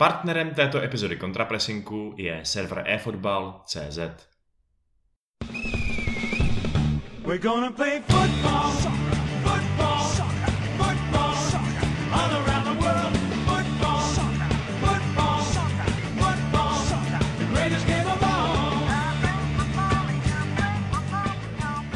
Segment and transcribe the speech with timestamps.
[0.00, 3.98] Partnerem této epizody kontrapresinku je server eFootball.cz.
[7.24, 8.89] We're gonna play football,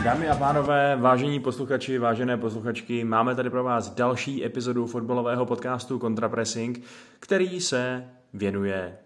[0.05, 5.98] Dámy a pánové, vážení posluchači, vážené posluchačky, máme tady pro vás další epizodu fotbalového podcastu
[5.98, 6.82] Contrapressing,
[7.21, 8.04] který se
[8.35, 8.98] věnuje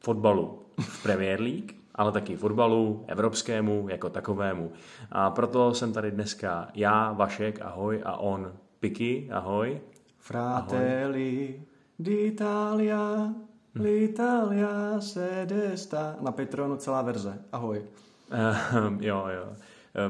[0.00, 4.72] fotbalu v Premier League, ale taky fotbalu evropskému jako takovému.
[5.12, 9.80] A proto jsem tady dneska já, Vašek, ahoj, a on, Piky, ahoj.
[10.18, 11.62] Fratelli
[11.98, 13.28] d'Italia,
[13.74, 16.16] l'Italia se desta.
[16.20, 17.38] Na Patronu celá verze.
[17.52, 17.82] Ahoj.
[18.32, 19.56] Uh, jo, jo.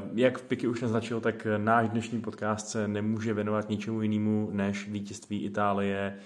[0.01, 4.89] Uh, jak Piky už naznačil, tak náš dnešní podcast se nemůže věnovat ničemu jinému než
[4.89, 6.17] vítězství Itálie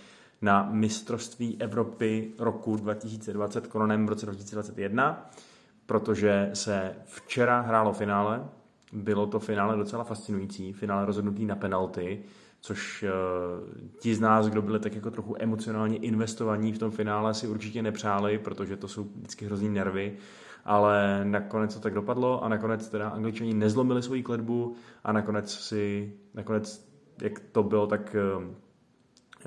[0.41, 5.32] na mistrovství Evropy roku 2020 kononem v roce 2021
[5.85, 8.49] protože se včera hrálo finále,
[8.93, 12.20] bylo to finále docela fascinující, finále rozhodnutý na penalty,
[12.62, 17.34] což uh, ti z nás, kdo byli tak jako trochu emocionálně investovaní v tom finále,
[17.34, 20.18] si určitě nepřáli, protože to jsou vždycky hrozný nervy,
[20.66, 26.13] ale nakonec to tak dopadlo a nakonec teda angličani nezlomili svoji kledbu a nakonec si,
[26.34, 26.85] nakonec
[27.21, 28.44] jak to bylo, tak uh,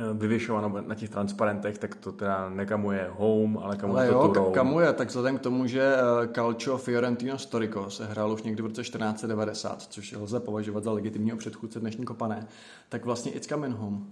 [0.00, 4.28] Eh, vyvěšováno na těch transparentech, tak to teda nekamuje home, ale kamuje ale to jo,
[4.28, 4.50] turou.
[4.50, 8.66] kamuje, tak vzhledem k tomu, že eh, Calcio Fiorentino Storico se hrál už někdy v
[8.66, 12.46] roce 1490, což lze považovat za legitimního předchůdce dnešní kopané,
[12.89, 14.06] tak vlastně it's coming home.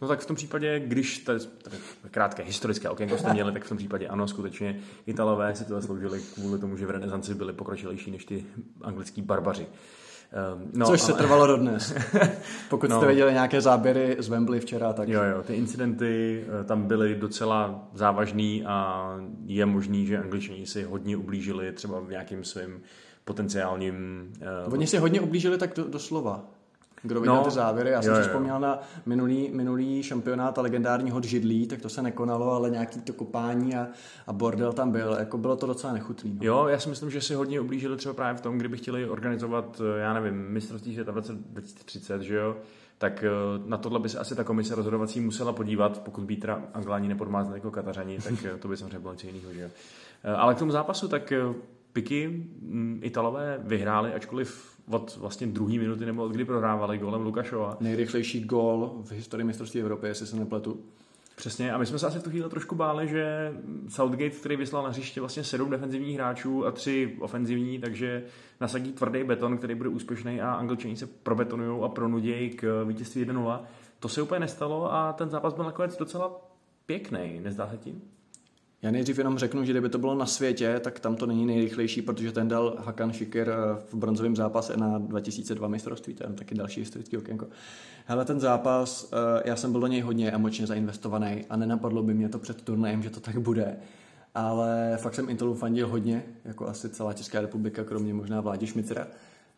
[0.00, 1.76] No tak v tom případě, když tady, tady
[2.10, 6.20] krátké historické okénko jste měli, tak v tom případě ano, skutečně Italové si to zasloužili
[6.34, 8.44] kvůli tomu, že v renesanci byli pokročilejší než ty
[8.82, 9.66] anglický barbaři.
[10.54, 11.06] Um, no, Což ale...
[11.06, 11.94] se trvalo dodnes.
[12.70, 12.96] Pokud no.
[12.96, 15.08] jste viděli nějaké záběry z Wembley včera, tak...
[15.08, 19.06] Jo, jo, ty incidenty eh, tam byly docela závažný a
[19.44, 22.82] je možný, že angličani si hodně ublížili třeba v nějakým svým
[23.24, 23.94] potenciálním...
[24.66, 26.59] Uh, Oni si hodně ublížili tak do, doslova.
[27.02, 31.10] Kdo viděl no, ty závěry, já jsem si vzpomněl na minulý, minulý šampionát a legendární
[31.10, 33.88] hod židlí, tak to se nekonalo, ale nějaký to kopání a,
[34.26, 35.16] a bordel tam byl.
[35.18, 36.34] Jako bylo to docela nechutný.
[36.34, 36.40] No.
[36.42, 39.80] Jo, já si myslím, že si hodně ublížili třeba právě v tom, kdyby chtěli organizovat,
[39.96, 42.56] eh, já nevím, mistrovství světa v roce 2030, že jo,
[42.98, 43.30] tak eh,
[43.66, 47.54] na tohle by se asi ta komise rozhodovací musela podívat, pokud by teda Angláni nepodmázli
[47.54, 49.68] jako Katařani, tak eh, to by samozřejmě bylo něco jiného, že jo.
[50.36, 51.32] Ale k tomu zápasu, tak
[51.92, 57.76] Piky mm, Italové vyhráli, ačkoliv od vlastně druhé minuty nebo od kdy prohrávali golem Lukašova.
[57.80, 60.80] Nejrychlejší gól v historii mistrovství Evropy, jestli se nepletu.
[61.36, 63.52] Přesně, a my jsme se asi v tu chvíli trošku báli, že
[63.88, 68.24] Southgate, který vyslal na hřiště vlastně sedm defenzivních hráčů a tři ofenzivní, takže
[68.60, 73.60] nasadí tvrdý beton, který bude úspěšný a angličani se probetonují a pronudějí k vítězství 1-0.
[74.00, 76.40] To se úplně nestalo a ten zápas byl nakonec docela
[76.86, 78.02] pěkný, nezdá se tím?
[78.82, 82.02] Já nejdřív jenom řeknu, že kdyby to bylo na světě, tak tam to není nejrychlejší,
[82.02, 86.54] protože ten dal Hakan Šikir eh, v bronzovém zápase na 2002 mistrovství, to je taky
[86.54, 87.46] další historický okénko.
[88.06, 92.14] Hele, ten zápas, eh, já jsem byl do něj hodně emočně zainvestovaný a nenapadlo by
[92.14, 93.76] mě to před turnajem, že to tak bude.
[94.34, 99.06] Ale fakt jsem Intelu fandil hodně, jako asi celá Česká republika, kromě možná Vládi Šmicera,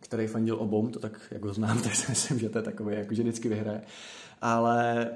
[0.00, 2.96] který fandil obou, to tak, jak ho znám, tak si myslím, že to je takový,
[2.96, 3.82] jako že vždycky vyhraje.
[4.40, 5.08] Ale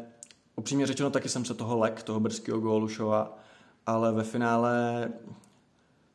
[0.57, 3.39] upřímně řečeno, taky jsem se toho lek, toho brzkého gólu šova,
[3.87, 5.09] ale ve finále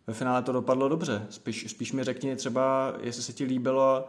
[0.08, 1.28] ve finále to dopadlo dobře.
[1.30, 4.06] Spíš, spíš mi řekni třeba, jestli se ti líbilo,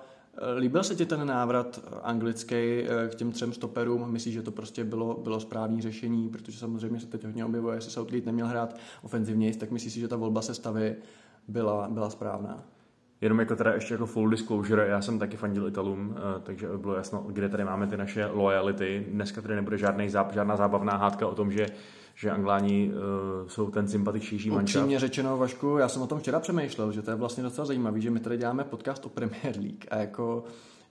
[0.59, 4.13] líbil se ti ten návrat anglický eh, k těm třem stoperům?
[4.13, 6.29] Myslíš, že to prostě bylo, bylo správné řešení?
[6.29, 10.17] Protože samozřejmě se teď hodně objevuje, jestli Southgate neměl hrát ofenzivně, tak myslíš že ta
[10.17, 10.97] volba se stavy
[11.49, 12.65] byla, byla správná?
[13.23, 16.95] Jenom jako teda ještě jako full disclosure, já jsem taky fandil Italům, eh, takže bylo
[16.95, 19.07] jasno, kde tady máme ty naše loyalty.
[19.09, 21.67] Dneska tady nebude žádný, žádná zábavná hádka o tom, že
[22.15, 24.83] že Angláni uh, jsou ten sympatičnější mančaft.
[24.83, 28.01] Upřímně řečeno, Vašku, já jsem o tom včera přemýšlel, že to je vlastně docela zajímavé,
[28.01, 30.45] že my tady děláme podcast o Premier League a jako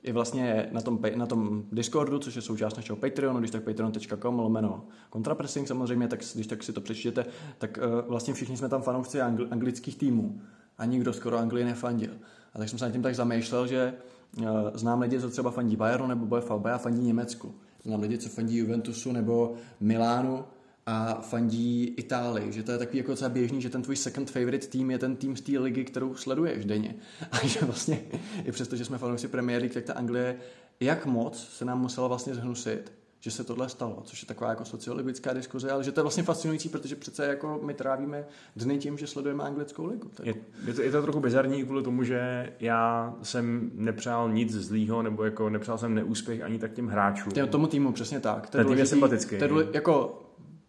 [0.03, 4.39] i vlastně na tom, na tom Discordu, což je součást našeho Patreonu, když tak patreon.com
[4.39, 7.25] lomeno kontrapressing samozřejmě, tak když tak si to přečtěte,
[7.57, 10.41] tak uh, vlastně všichni jsme tam fanoušci angl- anglických týmů
[10.81, 12.11] a nikdo skoro Anglii nefandil.
[12.53, 13.93] A tak jsem se nad tím tak zamýšlel, že
[14.37, 17.55] uh, znám lidi, co třeba fandí Bayernu nebo BFB a fandí Německu.
[17.83, 20.43] Znám lidi, co fandí Juventusu nebo Milánu
[20.85, 24.67] a fandí Itálii, že to je takový jako docela běžný, že ten tvůj second favorite
[24.67, 26.95] tým je ten tým z té ligy, kterou sleduješ denně.
[27.31, 28.01] A že vlastně
[28.45, 30.35] i přesto, že jsme fanoušci Premier League, tak ta Anglie,
[30.79, 34.65] jak moc se nám musela vlastně zhnusit, že se tohle stalo, což je taková jako
[34.65, 38.25] sociologická diskuze, ale že to je vlastně fascinující, protože přece jako my trávíme
[38.55, 40.11] dny tím, že sledujeme anglickou ligu.
[40.13, 40.25] Tak.
[40.25, 40.35] Je,
[40.65, 45.23] je, to, je to trochu bizarní kvůli tomu, že já jsem nepřál nic zlýho, nebo
[45.23, 47.33] jako nepřál jsem neúspěch ani tak těm hráčům.
[47.33, 48.49] Těm tomu týmu, přesně tak.
[48.49, 49.37] Ten tým je sympatický.
[49.37, 50.23] To je jako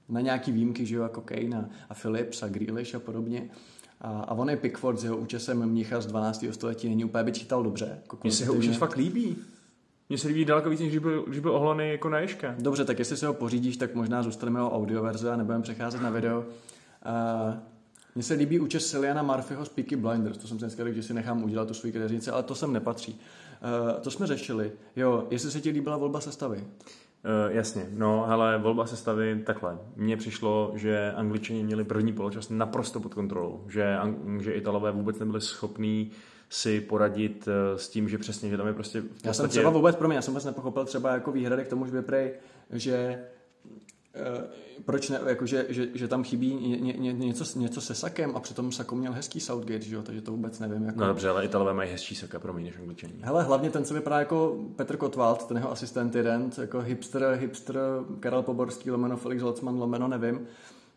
[0.09, 3.51] na nějaký výjimky, že jo, jako Kane a, a Phillips a Grealish a podobně.
[4.01, 6.45] A, a on je Pickford s jeho účesem mnicha z 12.
[6.51, 7.99] století, není úplně by čítal dobře.
[8.03, 9.37] Jako Mně se jeho účes fakt líbí.
[10.13, 12.55] Mně se líbí daleko víc, než když byl, když byl oholený jako na ješka.
[12.59, 16.11] Dobře, tak jestli si ho pořídíš, tak možná zůstaneme o audioverze a nebudeme přecházet na
[16.11, 16.39] video.
[16.39, 17.55] Uh,
[18.15, 21.15] mně se líbí účes Celiana Murphyho z Peaky Blinders, to jsem si dneska že si
[21.15, 23.21] nechám udělat tu svůj kadeřnici, ale to sem nepatří.
[23.93, 24.73] Uh, to jsme řešili.
[24.97, 26.59] Jo, jestli se ti líbila volba sestavy?
[26.59, 26.65] Uh,
[27.57, 29.79] jasně, no, ale volba sestavy takhle.
[29.97, 33.99] Mně přišlo, že Angličani měli první poločas naprosto pod kontrolou, že,
[34.41, 36.11] že Italové vůbec nebyli schopní
[36.53, 39.29] si poradit uh, s tím, že přesně, že tam je prostě v podstatě...
[39.29, 41.87] Já jsem třeba vůbec, pro mě, já jsem vůbec nepochopil třeba jako výhrady k tomu,
[41.87, 42.33] že prej,
[42.71, 43.19] že
[44.15, 44.45] Eh,
[44.85, 48.41] proč ne, jako že, že, že tam chybí ně, ně, něco, něco se sakem a
[48.41, 50.03] přitom Sako měl hezký Southgate, že jo?
[50.03, 50.85] takže to vůbec nevím.
[50.85, 51.01] Jako...
[51.01, 53.13] No dobře, ale Italové mají hezčí saka, promiň, než Angličani.
[53.21, 57.77] Hele, hlavně ten se vypadá jako Petr Kotwald, ten jeho asistent jeden, jako hipster, hipster
[58.21, 60.47] Karel Poborský, lomeno Felix Locman, lomeno nevím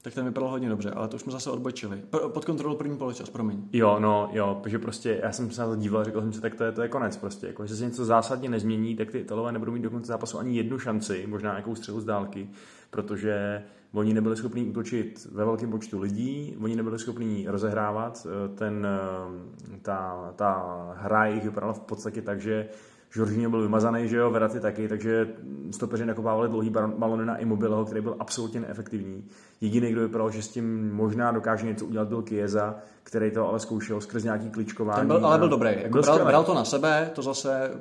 [0.05, 2.01] tak ten vypadal hodně dobře, ale to už jsme zase odbočili.
[2.27, 3.63] Pod kontrolou první poločas, promiň.
[3.73, 6.55] Jo, no, jo, protože prostě já jsem se na to díval, řekl jsem si, tak
[6.55, 7.47] to je, to je konec prostě.
[7.47, 10.57] Jako, že se něco zásadně nezmění, tak ty Italové nebudou mít do konce zápasu ani
[10.57, 12.49] jednu šanci, možná nějakou střelu z dálky,
[12.89, 13.63] protože
[13.93, 19.79] oni nebyli schopni útočit ve velkém počtu lidí, oni nebyli schopni rozehrávat, eh, ten, eh,
[19.81, 22.67] ta, ta hra jich vypadala v podstatě tak, že
[23.15, 25.27] Žoržíně byl vymazaný, že jo, Verati taky, takže
[25.71, 29.23] stopeři nakopávali dlouhý balony na Immobileho, který byl absolutně neefektivní.
[29.61, 33.59] Jediný, kdo vypadal, že s tím možná dokáže něco udělat, byl Kieza, který to ale
[33.59, 34.99] zkoušel skrz nějaký kličkování.
[34.99, 35.69] Ten byl, ale byl dobrý.
[35.69, 37.71] Jako byl bral, bral, to na sebe, to zase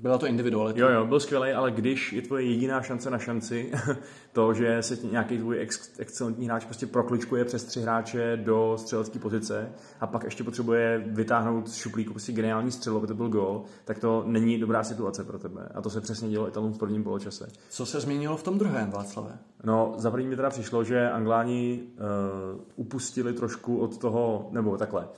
[0.00, 0.80] byla to individualita.
[0.80, 3.72] Jo, jo, byl skvělý, ale když je tvoje jediná šance na šanci,
[4.32, 9.18] to, že se nějaký tvůj ex, excelentní hráč prostě prokličkuje přes tři hráče do střelecké
[9.18, 13.64] pozice a pak ještě potřebuje vytáhnout z šuplíku prostě geniální střelu, aby to byl gol,
[13.84, 15.68] tak to není dobrá situace pro tebe.
[15.74, 17.48] A to se přesně dělo Italům v prvním poločase.
[17.70, 19.38] Co se změnilo v tom druhém, Václave?
[19.64, 25.08] No, za první mi teda přišlo, že Angláni uh, upustili trošku od toho, nebo takhle,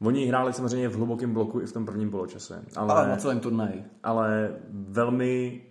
[0.00, 2.64] Oni hráli samozřejmě v hlubokém bloku i v tom prvním poločase.
[2.76, 3.84] Ale, ale na celém turnaji.
[4.02, 5.62] Ale velmi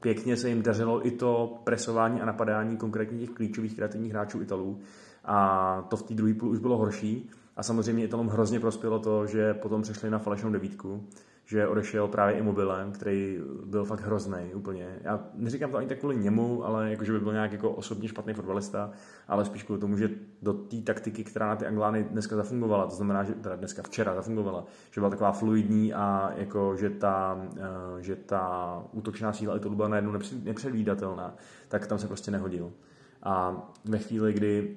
[0.00, 4.78] pěkně se jim dařilo i to presování a napadání konkrétně těch klíčových kreativních hráčů Italů.
[5.24, 7.30] A to v té druhé půl už bylo horší.
[7.56, 11.04] A samozřejmě Italům hrozně prospělo to, že potom přešli na falešnou devítku
[11.48, 14.98] že odešel právě Immobilem, který byl fakt hrozný úplně.
[15.00, 18.08] Já neříkám to ani tak kvůli němu, ale jako, že by byl nějak jako osobně
[18.08, 18.90] špatný fotbalista,
[19.28, 20.10] ale spíš kvůli tomu, že
[20.42, 24.14] do té taktiky, která na ty Anglány dneska zafungovala, to znamená, že teda dneska včera
[24.14, 29.60] zafungovala, že byla taková fluidní a jako, že ta, eh, že ta útočná síla i
[29.60, 30.12] to byla najednou
[30.42, 31.34] nepředvídatelná,
[31.68, 32.72] tak tam se prostě nehodil.
[33.22, 34.76] A ve chvíli, kdy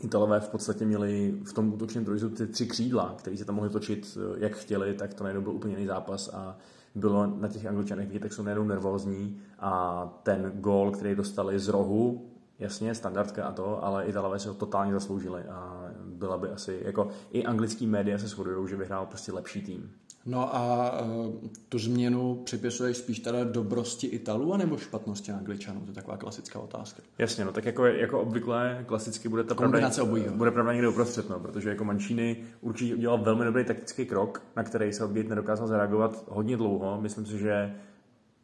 [0.00, 3.70] Italové v podstatě měli v tom útočném trojizu ty tři křídla, které se tam mohli
[3.70, 6.58] točit, eh, jak chtěli, tak to najednou byl úplně jiný zápas a
[6.94, 11.68] bylo na těch angličanech vidět, tak jsou najednou nervózní a ten gól, který dostali z
[11.68, 16.80] rohu, jasně, standardka a to, ale Italové si ho totálně zasloužili a byla by asi,
[16.84, 19.90] jako i anglický média se shodují, že vyhrál prostě lepší tým.
[20.26, 21.34] No a uh,
[21.68, 25.80] tu změnu připisuješ spíš teda dobrosti Italů anebo špatnosti Angličanů?
[25.80, 27.02] To je taková klasická otázka.
[27.18, 30.34] Jasně, no tak jako, jako obvykle klasicky bude ta pravda, obojího.
[30.34, 34.62] bude pravda někde uprostřed, no, protože jako Mancini určitě udělal velmi dobrý taktický krok, na
[34.62, 37.00] který Southgate nedokázal zareagovat hodně dlouho.
[37.00, 37.74] Myslím si, že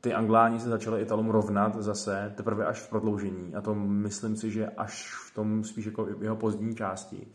[0.01, 4.51] ty Angláni se začali Italům rovnat zase teprve až v prodloužení a to myslím si,
[4.51, 7.27] že až v tom spíš jako jeho pozdní části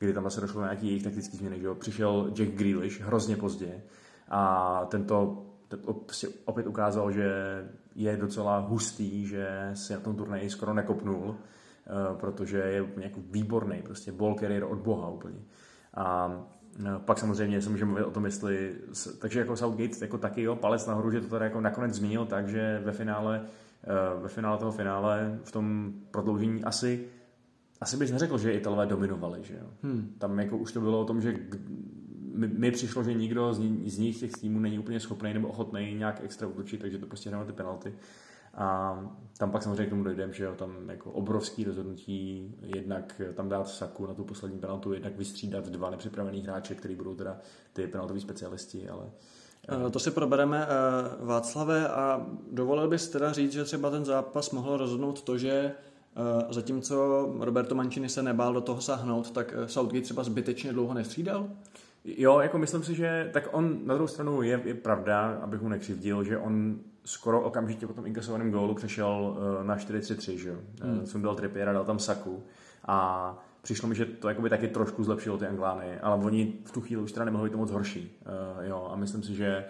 [0.00, 1.60] kdy tam zase došlo na nějaký jejich taktický změny.
[1.60, 1.74] Že jo?
[1.74, 3.82] Přišel Jack Grealish hrozně pozdě
[4.28, 5.46] a tento
[6.04, 7.32] prostě opět ukázal, že
[7.94, 13.82] je docela hustý, že si na tom turnaji skoro nekopnul, eh, protože je jako výborný,
[13.82, 15.38] prostě ball carrier od boha úplně.
[15.94, 16.32] A
[16.80, 18.74] eh, pak samozřejmě se můžeme mluvit o tom, jestli...
[19.18, 22.48] Takže jako Southgate jako taky jo, palec nahoru, že to tady jako nakonec změnil tak,
[22.48, 23.42] že ve finále,
[23.84, 27.06] eh, ve finále toho finále v tom prodloužení asi
[27.80, 29.66] asi bys neřekl, že Italové dominovali, že jo.
[29.82, 30.14] Hmm.
[30.18, 31.34] Tam jako už to bylo o tom, že
[32.34, 36.20] mi, přišlo, že nikdo z, z nich těch týmů není úplně schopný nebo ochotný nějak
[36.24, 37.94] extra útočit, takže to prostě hráme ty penalty.
[38.54, 38.98] A
[39.38, 43.68] tam pak samozřejmě k tomu dojdeme, že jo, tam jako obrovský rozhodnutí, jednak tam dát
[43.68, 47.38] saku na tu poslední penaltu, jednak vystřídat dva nepřipravený hráče, který budou teda
[47.72, 49.10] ty penaltoví specialisti, ale
[49.86, 54.50] eh, to si probereme, eh, Václave, a dovolil bys teda říct, že třeba ten zápas
[54.50, 55.72] mohl rozhodnout to, že
[56.50, 61.48] zatímco Roberto Mancini se nebál do toho sáhnout, tak eh, Southgate třeba zbytečně dlouho nestřídal?
[62.04, 65.68] Jo, jako myslím si, že tak on na druhou stranu je, je pravda, abych mu
[65.68, 70.56] nekřivdil, že on skoro okamžitě po tom inkasovaném gólu přešel uh, na 4-3-3, že jo.
[70.82, 71.04] Hmm.
[71.14, 72.42] Uh, dal Trippiera, dal tam Saku
[72.84, 76.80] a přišlo mi, že to jakoby taky trošku zlepšilo ty Anglány, ale oni v tu
[76.80, 78.18] chvíli už teda nemohli to moc horší.
[78.58, 79.64] Uh, jo, a myslím si, že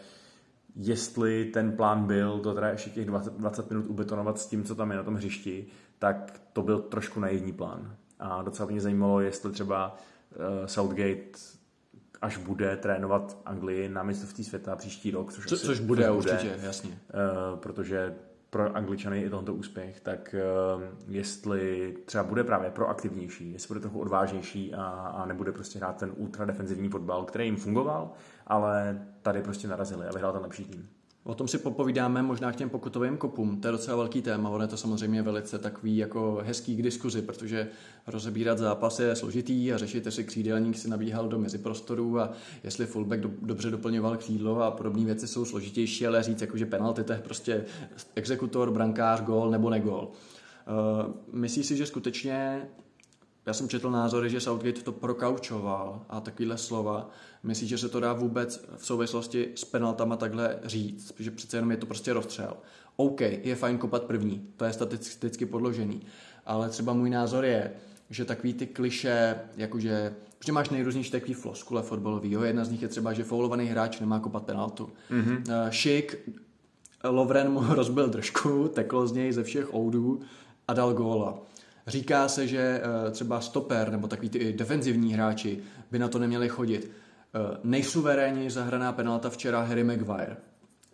[0.77, 4.75] jestli ten plán byl to teda ještě těch 20, 20 minut ubetonovat s tím, co
[4.75, 5.67] tam je na tom hřišti,
[5.99, 7.97] tak to byl trošku naivní plán.
[8.19, 11.39] A docela mě zajímalo, jestli třeba uh, Southgate
[12.23, 16.17] až bude trénovat Anglii na mistrovství světa příští rok, což, Co, asi, což bude což
[16.17, 16.91] určitě, bude, jasně.
[16.91, 18.15] Uh, protože
[18.51, 20.35] pro Angličany je tohoto úspěch, tak
[20.77, 25.97] uh, jestli třeba bude právě proaktivnější, jestli bude trochu odvážnější a, a nebude prostě hrát
[25.97, 28.13] ten ultra defenzivní fotbal, který jim fungoval,
[28.51, 30.89] ale tady prostě narazili a vyhrál ten lepší tým.
[31.25, 33.61] O tom si popovídáme možná k těm pokutovým kopům.
[33.61, 34.51] To je docela velký téma.
[34.51, 37.69] Ono je to samozřejmě velice takový jako hezký k diskuzi, protože
[38.07, 42.33] rozebírat zápas je složitý a řešit, jestli křídelník si nabíhal do meziprostoru a
[42.65, 46.67] jestli fullback do, dobře doplňoval křídlo a podobné věci jsou složitější, ale říct, jako, že
[46.67, 47.65] penalty to je prostě
[48.15, 50.09] exekutor, brankář, gól nebo negól.
[50.09, 52.69] Uh, myslíš si, že skutečně
[53.47, 57.11] já jsem četl názory, že Southgate to prokaučoval a takovýhle slova.
[57.43, 61.13] Myslíš, že se to dá vůbec v souvislosti s penaltama takhle říct?
[61.13, 62.57] Protože přece jenom je to prostě rozstřel.
[62.97, 66.03] OK, je fajn kopat první, to je statisticky podložený.
[66.47, 67.73] Ale třeba můj názor je,
[68.11, 72.31] že takový ty kliše, jakože že máš nejrůznější takový floskule fotbalový.
[72.31, 72.43] Jo?
[72.43, 74.91] Jedna z nich je třeba, že faulovaný hráč nemá kopat penaltu.
[75.11, 75.69] Mm-hmm.
[75.71, 76.31] Šik,
[77.05, 80.21] Lovren mu rozbil držku, teklo z něj ze všech oudů
[80.69, 81.39] a dal góla.
[81.87, 85.59] Říká se, že eh, třeba stoper nebo takový ty defenzivní hráči
[85.91, 86.91] by na to neměli chodit.
[87.35, 90.37] Eh, nejsuverénněji zahraná penalta včera Harry Maguire.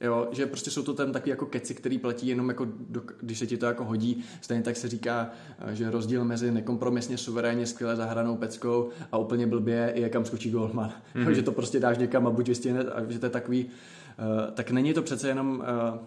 [0.01, 3.39] Jo, že prostě jsou to tam taky jako keci, který platí jenom jako, do, když
[3.39, 4.25] se ti to jako hodí.
[4.41, 9.47] Stejně tak se říká, eh, že rozdíl mezi nekompromisně suverénně skvěle zahranou peckou a úplně
[9.47, 10.93] blbě je, kam skočí golman.
[11.15, 11.31] Mm-hmm.
[11.33, 14.71] že to prostě dáš někam a buď vystihne, a že to je takový, uh, tak
[14.71, 15.99] není to přece jenom uh,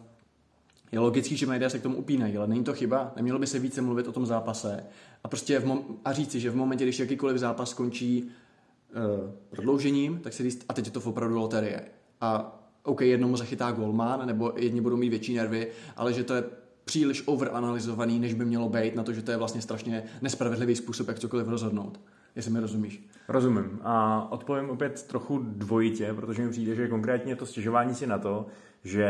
[0.92, 3.60] je logický, že média se k tomu upínají, ale není to chyba, nemělo by se
[3.60, 4.84] více mluvit o tom zápase
[5.24, 10.20] a prostě v mom- a říci, že v momentě, když jakýkoliv zápas skončí uh, prodloužením,
[10.20, 11.82] tak se říct, a teď je to opravdu loterie.
[12.22, 15.68] A OK, jednomu zachytá golman, nebo jedni budou mít větší nervy,
[15.98, 16.44] ale že to je
[16.86, 21.08] příliš overanalizovaný, než by mělo být, na to, že to je vlastně strašně nespravedlivý způsob,
[21.08, 22.00] jak cokoliv rozhodnout.
[22.36, 23.08] Jestli mi rozumíš.
[23.28, 23.80] Rozumím.
[23.84, 28.46] A odpovím opět trochu dvojitě, protože mi přijde, že konkrétně to stěžování si na to,
[28.84, 29.08] že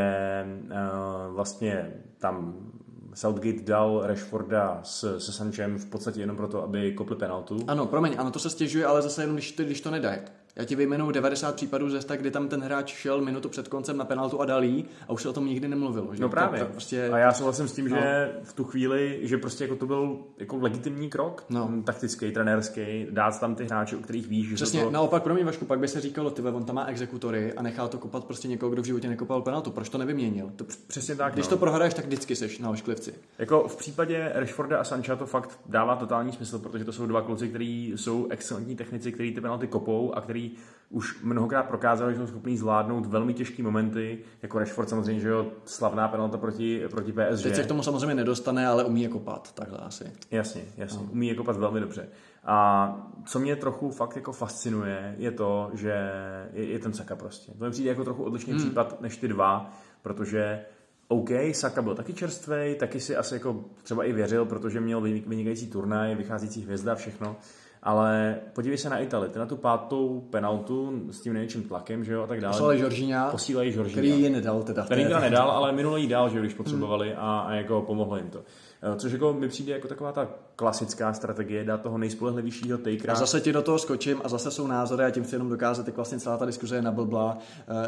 [0.64, 2.56] uh, vlastně tam
[3.14, 7.60] Southgate dal Rashforda s, se Sanchem v podstatě jenom proto, aby kopli penaltu.
[7.68, 10.20] Ano, promiň, ano, to se stěžuje, ale zase jenom, když, když to nedají.
[10.60, 14.06] Já ti vyjmenuji 90 případů ze kdy tam ten hráč šel minutu před koncem na
[14.06, 16.16] penaltu a dalí a už se o tom nikdy nemluvilo.
[16.16, 16.22] Že?
[16.22, 16.60] No právě.
[16.60, 17.10] To, to prostě...
[17.10, 17.98] A já souhlasím s tím, no.
[17.98, 21.72] že v tu chvíli, že prostě jako to byl jako legitimní krok, no.
[21.84, 24.92] taktický, trenérský, dát tam ty hráče, u kterých víš, že Přesně, to...
[24.92, 27.88] naopak pro mě Vašku, pak by se říkalo, ty on tam má exekutory a nechal
[27.88, 29.72] to kopat prostě někoho, kdo v životě nekopal penaltu.
[29.72, 30.52] Proč to nevyměnil?
[30.56, 31.34] To, Přesně tak.
[31.34, 31.50] Když no.
[31.50, 33.14] to prohraješ, tak vždycky seš na ošklivci.
[33.38, 37.22] Jako v případě Rashforda a Sancha to fakt dává totální smysl, protože to jsou dva
[37.22, 40.49] kluci, kteří jsou excelentní technici, kteří ty penalty kopou a který
[40.90, 45.46] už mnohokrát prokázali, že jsou schopní zvládnout velmi těžké momenty, jako Rashford samozřejmě, že jo,
[45.66, 47.44] slavná penalta proti, proti PSG.
[47.44, 50.12] Teď se k tomu samozřejmě nedostane, ale umí je kopat, takhle asi.
[50.32, 51.12] Jasně, jasně, no.
[51.12, 52.10] umí je kopat velmi dobře.
[52.44, 56.12] A co mě trochu fakt jako fascinuje, je to, že
[56.54, 57.52] je, je ten Saka prostě.
[57.52, 58.62] To mi přijde jako trochu odlišný hmm.
[58.62, 60.66] případ než ty dva, protože
[61.08, 65.68] OK, Saka byl taky čerstvý, taky si asi jako třeba i věřil, protože měl vynikající
[65.68, 67.36] turnaj, vycházící hvězda, všechno.
[67.84, 72.14] Ale podívej se na Itali, ty na tu pátou penaltu s tím největším tlakem, že
[72.14, 72.54] jo, a tak dále.
[72.54, 74.02] Posílají Žoržíňa, posílají Žoržíňa.
[74.02, 74.86] který ji nedal teda.
[74.86, 78.30] Který ji nedal, ale minulý dál, že jo, když potřebovali a, a jako pomohlo jim
[78.30, 78.44] to.
[78.82, 83.14] Eh, což jako mi přijde jako taková ta klasická strategie, dát toho nejspolehlivějšího takera.
[83.14, 85.88] A zase ti do toho skočím a zase jsou názory a tím chci jenom dokázat,
[85.88, 87.38] jak vlastně celá ta diskuze je nablblá.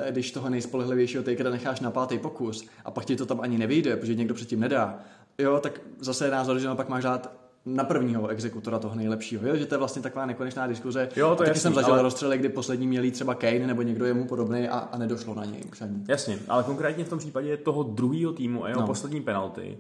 [0.07, 3.57] Eh, když toho nejspolehlivějšího takera necháš na pátý pokus a pak ti to tam ani
[3.57, 4.99] nevyjde, protože někdo předtím nedá,
[5.37, 9.47] jo, tak zase je názor, že pak máš dát na prvního exekutora toho nejlepšího.
[9.47, 9.55] Jo?
[9.55, 11.09] Že to je vlastně taková nekonečná diskuze.
[11.15, 12.01] Jo, to taky jasný, jsem zažil ale...
[12.01, 15.63] rozstřely, kdy poslední měli třeba Kane nebo někdo jemu podobný a, a nedošlo na něj.
[16.07, 18.87] Jasně, ale konkrétně v tom případě toho druhého týmu a jeho no.
[18.87, 19.77] poslední penalty,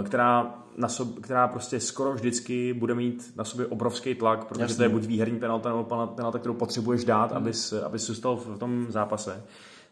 [0.00, 4.62] eh, která, na sob, která prostě skoro vždycky bude mít na sobě obrovský tlak, protože
[4.62, 4.76] Jasně.
[4.76, 7.36] to je buď výherní penalta nebo penalta, kterou potřebuješ dát, hmm.
[7.36, 9.42] abys, abys zůstal v tom zápase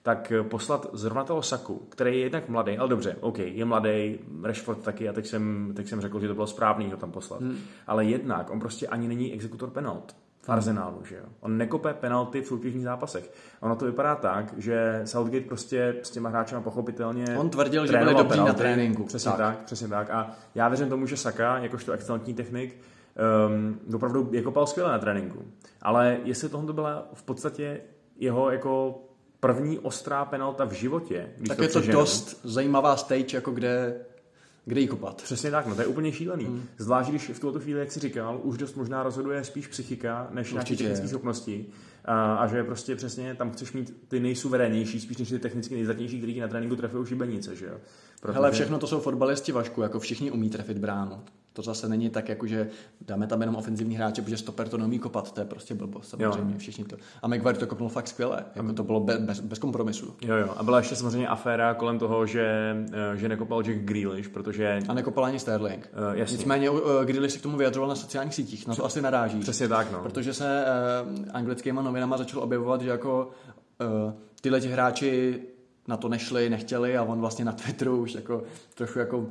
[0.03, 4.19] tak eh, poslat zrovna toho Saku, který je jednak mladý, ale dobře, OK, je mladý,
[4.43, 7.41] Rashford taky a teď jsem, teď jsem řekl, že to bylo správný ho tam poslat.
[7.41, 7.59] Hmm.
[7.87, 10.55] Ale jednak, on prostě ani není exekutor penalt v hmm.
[10.57, 11.25] arzenálu, že jo.
[11.41, 13.33] On nekope penalty v soutěžních zápasech.
[13.61, 18.15] Ono to vypadá tak, že Southgate prostě s těma hráči pochopitelně On tvrdil, že byli
[18.15, 19.05] dobrý na tréninku.
[19.05, 19.39] Přesně tak.
[19.39, 19.65] tak.
[19.65, 20.11] přesně tak.
[20.11, 22.77] A já věřím tomu, že Saka, jakožto excelentní technik,
[23.49, 25.45] um, opravdu je kopal skvěle na tréninku.
[25.83, 27.81] Ale jestli tohle byla v podstatě
[28.17, 29.03] jeho jako
[29.41, 31.29] první ostrá penalta v životě.
[31.37, 31.99] Když tak to je to přeženu.
[31.99, 33.95] dost zajímavá stage, jako kde
[34.65, 35.23] kde jí kopat.
[35.23, 36.45] Přesně tak, no to je úplně šílený.
[36.45, 36.63] Hmm.
[36.79, 40.53] Zvlášť, když v tuto chvíli, jak jsi říkal, už dost možná rozhoduje spíš psychika, než
[40.53, 41.67] nějaké technické schopnosti.
[42.11, 46.19] A, a, že prostě přesně tam chceš mít ty nejsuverénnější, spíš než ty technicky nejzdatnější,
[46.19, 47.75] který na tréninku trefí šibenice, že jo.
[48.21, 48.35] Protože...
[48.35, 51.21] Hele, všechno to jsou fotbalisti Vašku, jako všichni umí trefit bránu.
[51.53, 52.69] To zase není tak, jako že
[53.01, 56.53] dáme tam jenom ofenzivní hráče, protože stoper to neumí kopat, to je prostě blbost, samozřejmě,
[56.53, 56.59] jo.
[56.59, 56.97] všichni to.
[57.23, 60.15] A Maguire to kopnul fakt skvěle, jako to bylo bez, bez kompromisu.
[60.23, 60.55] Jo, jo.
[60.57, 64.79] A byla ještě samozřejmě aféra kolem toho, že, eh, že nekopal Jack Grealish, protože...
[64.89, 65.91] A nekopal ani Sterling.
[66.11, 66.37] Uh, jasně.
[66.37, 69.41] Nicméně uh, Grealish se k tomu vyjadřoval na sociálních sítích, na to asi naráží.
[69.41, 70.03] Přesně tak, no.
[70.03, 70.65] Protože se
[71.13, 73.31] uh, anglickýma novinama začal objevovat, že jako
[73.81, 75.41] uh, tyhle hráči
[75.89, 78.43] na to nešli, nechtěli a on vlastně na Twitteru už jako
[78.75, 79.27] trochu jako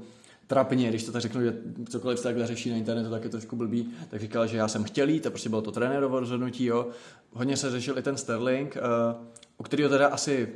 [0.47, 1.57] trapně, když to tak řeknu, že
[1.89, 4.83] cokoliv se takhle řeší na internetu, tak je trošku blbý, tak říkal, že já jsem
[4.83, 6.88] chtěl jít, a prostě bylo to trenérovo rozhodnutí, jo.
[7.33, 9.25] Hodně se řešil i ten Sterling, uh,
[9.57, 10.49] u kterého teda asi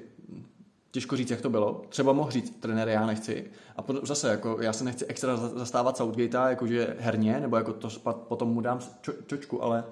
[0.92, 1.82] těžko říct, jak to bylo.
[1.90, 3.52] Třeba mohl říct, trenér, já nechci.
[3.78, 8.54] A zase, jako, já se nechci extra zastávat Southgatea, jakože herně, nebo jako to potom
[8.54, 9.84] mu dám čo, čočku, ale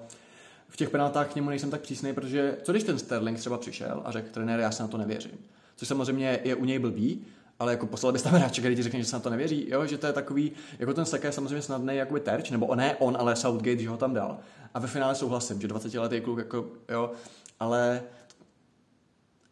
[0.72, 4.02] v těch penaltách k němu nejsem tak přísný, protože co když ten Sterling třeba přišel
[4.04, 5.38] a řekl, trenér, já se na to nevěřím.
[5.76, 7.24] Což samozřejmě je u něj blbý,
[7.58, 9.86] ale jako poslal bys tam hráče, který ti řekne, že se na to nevěří, jo,
[9.86, 13.16] že to je takový, jako ten Saka je samozřejmě snadný jakoby terč, nebo ne on,
[13.20, 14.38] ale Southgate, že ho tam dal.
[14.74, 17.12] A ve finále souhlasím, že 20 letý kluk, jako, jo,
[17.60, 18.02] ale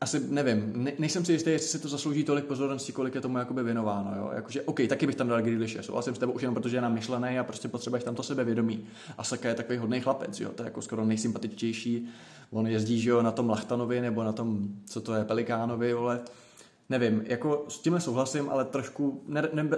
[0.02, 3.38] asi nevím, ne, nejsem si jistý, jestli se to zaslouží tolik pozornosti, kolik je tomu
[3.38, 4.16] jakoby věnováno.
[4.16, 4.30] Jo?
[4.34, 7.38] Jakože, OK, taky bych tam dal Grealishe, souhlasím s tebou už jenom protože je namyšlený
[7.38, 8.86] a prostě potřebuješ tam to sebevědomí.
[9.18, 10.50] A Saka je takový hodný chlapec, jo?
[10.54, 12.08] to je jako skoro nejsympatičtější.
[12.50, 16.20] On jezdí že jo, na tom Lachtanovi nebo na tom, co to je, Pelikánovi, vole.
[16.88, 19.68] Nevím, jako s tím souhlasím, ale trošku, ne, ne,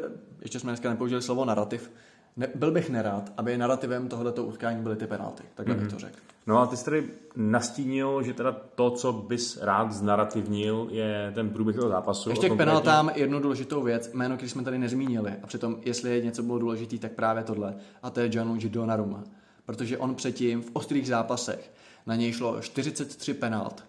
[0.42, 1.90] ještě jsme dneska nepoužili slovo narrativ,
[2.36, 5.42] ne, byl bych nerád, aby narrativem tohoto utkání byly ty penalty.
[5.54, 5.78] Takhle mm-hmm.
[5.78, 5.94] bych mhm.
[5.94, 6.18] to řekl.
[6.46, 11.50] No a ty jsi tady nastínil, že teda to, co bys rád znarativnil, je ten
[11.50, 12.30] průběh toho zápasu.
[12.30, 15.32] Ještě k penaltám jednu důležitou věc, jméno, který jsme tady nezmínili.
[15.42, 17.76] A přitom, jestli něco bylo důležitý, tak právě tohle.
[18.02, 19.24] A to je Gianluigi Donnarumma.
[19.66, 21.72] Protože on předtím v ostrých zápasech
[22.06, 23.84] na něj šlo 43 penalt.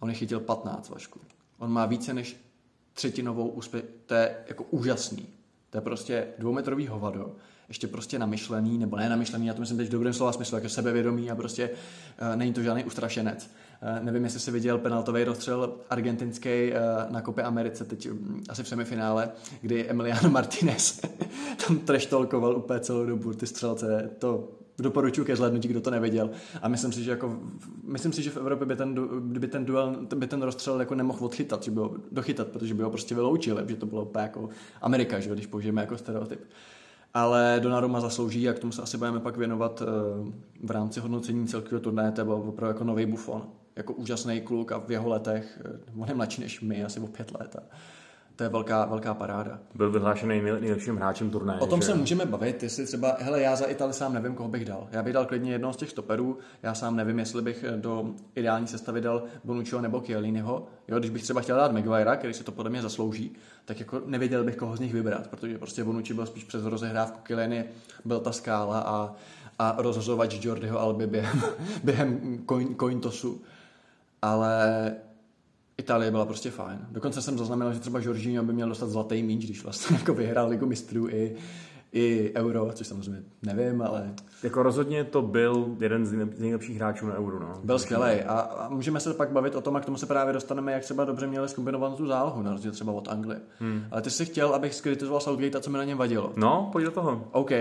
[0.00, 1.20] On je chytil 15, Vašku.
[1.58, 2.36] On má více než
[2.92, 3.84] třetinovou úspěch.
[4.06, 5.26] To je jako úžasný.
[5.72, 7.32] To je prostě dvoumetrový hovado,
[7.68, 10.68] ještě prostě namyšlený, nebo ne namyšlený, já to myslím teď v dobrém slova smyslu, jako
[10.68, 13.50] sebevědomý a prostě uh, není to žádný ustrašenec.
[13.82, 18.62] Uh, nevím, jestli jsi viděl penaltový rozstřel argentinský uh, na Kopě Americe, teď um, asi
[18.62, 19.30] v semifinále,
[19.60, 21.00] kdy Emiliano Martinez
[21.66, 26.30] tam treštolkoval úplně celou dobu ty střelce, to doporučuji ke zhlédnutí, kdo to neviděl.
[26.62, 27.38] A myslím si, že jako,
[27.84, 31.24] myslím si, že v Evropě by ten, by ten duel, by ten rozstřel jako nemohl
[31.24, 34.48] odchytat, že by ho dochytat, protože by ho prostě vyloučili, že to bylo úplně jako
[34.80, 36.40] Amerika, že když použijeme jako stereotyp.
[37.14, 39.86] Ale Donnarumma zaslouží a k tomu se asi budeme pak věnovat eh,
[40.62, 43.42] v rámci hodnocení celkového turnaje, to byl opravdu jako nový bufon.
[43.76, 47.06] Jako úžasný kluk a v jeho letech, eh, on je mladší než my, asi o
[47.06, 47.56] pět let.
[47.56, 47.62] A
[48.36, 49.58] to je velká, velká paráda.
[49.74, 51.60] Byl vyhlášený nejlepším hráčem turnaje.
[51.60, 51.86] O tom že?
[51.86, 54.88] se můžeme bavit, jestli třeba, hele, já za Itali sám nevím, koho bych dal.
[54.92, 58.66] Já bych dal klidně jednoho z těch stoperů, já sám nevím, jestli bych do ideální
[58.66, 60.66] sestavy dal Bonucciho nebo Chielliniho.
[60.88, 64.02] Jo, když bych třeba chtěl dát Maguire, který se to podle mě zaslouží, tak jako
[64.06, 67.64] nevěděl bych, koho z nich vybrat, protože prostě Bonucci byl spíš přes rozehrávku, Chiellini
[68.04, 69.14] byl ta skála a,
[69.58, 71.42] a rozhozovač Jordiho Alby během,
[71.84, 73.42] během coin, coin tosu.
[74.22, 74.92] Ale
[75.78, 76.78] Itálie byla prostě fajn.
[76.90, 80.48] Dokonce jsem zaznamenal, že třeba Jorginho by měl dostat zlatý míč, když vlastně jako vyhrál
[80.48, 81.36] Ligu mistrů i,
[81.92, 84.14] i Euro, což samozřejmě nevím, ale...
[84.42, 87.54] Jako rozhodně to byl jeden z nejlepších hráčů na Euro, no.
[87.64, 90.32] Byl skvělý a, a, můžeme se pak bavit o tom, a k tomu se právě
[90.32, 93.40] dostaneme, jak třeba dobře měli zkombinovat tu zálohu, na rozdíl třeba od Anglie.
[93.58, 93.84] Hmm.
[93.90, 96.32] Ale ty jsi chtěl, abych skritizoval Southgate, co mi na něm vadilo.
[96.36, 97.28] No, pojď do toho.
[97.32, 97.50] OK.
[97.50, 97.56] Uh,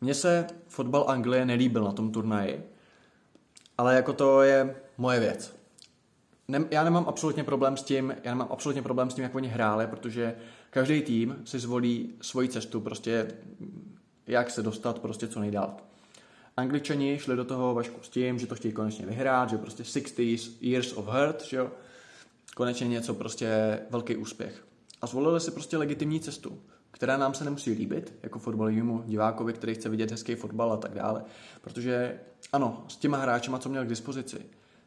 [0.00, 2.64] mně se fotbal Anglie nelíbil na tom turnaji,
[3.78, 5.57] ale jako to je moje věc
[6.48, 9.48] ne, já nemám absolutně problém s tím, já nemám absolutně problém s tím, jak oni
[9.48, 10.34] hráli, protože
[10.70, 13.28] každý tým si zvolí svoji cestu, prostě
[14.26, 15.76] jak se dostat prostě co nejdál.
[16.56, 20.22] Angličani šli do toho vašku s tím, že to chtějí konečně vyhrát, že prostě 60
[20.60, 21.70] years of hurt, že jo?
[22.54, 24.64] konečně něco prostě velký úspěch.
[25.02, 26.58] A zvolili si prostě legitimní cestu,
[26.90, 30.94] která nám se nemusí líbit, jako fotbalovému divákovi, který chce vidět hezký fotbal a tak
[30.94, 31.24] dále.
[31.60, 32.20] Protože
[32.52, 34.38] ano, s těma hráčema, co měl k dispozici,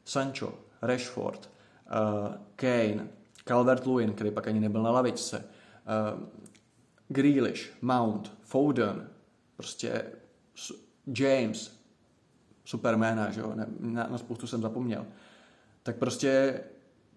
[0.06, 1.50] Sancho, Rashford,
[1.86, 3.08] uh, Kane,
[3.46, 5.46] Calvert-Lewin, který pak ani nebyl na lavičce,
[6.18, 6.24] uh,
[7.08, 9.10] Grealish, Mount, Foden,
[9.56, 10.06] prostě
[11.18, 11.82] James,
[12.66, 15.06] Supermana, že jo, na, na spoustu jsem zapomněl,
[15.84, 16.62] tak prostě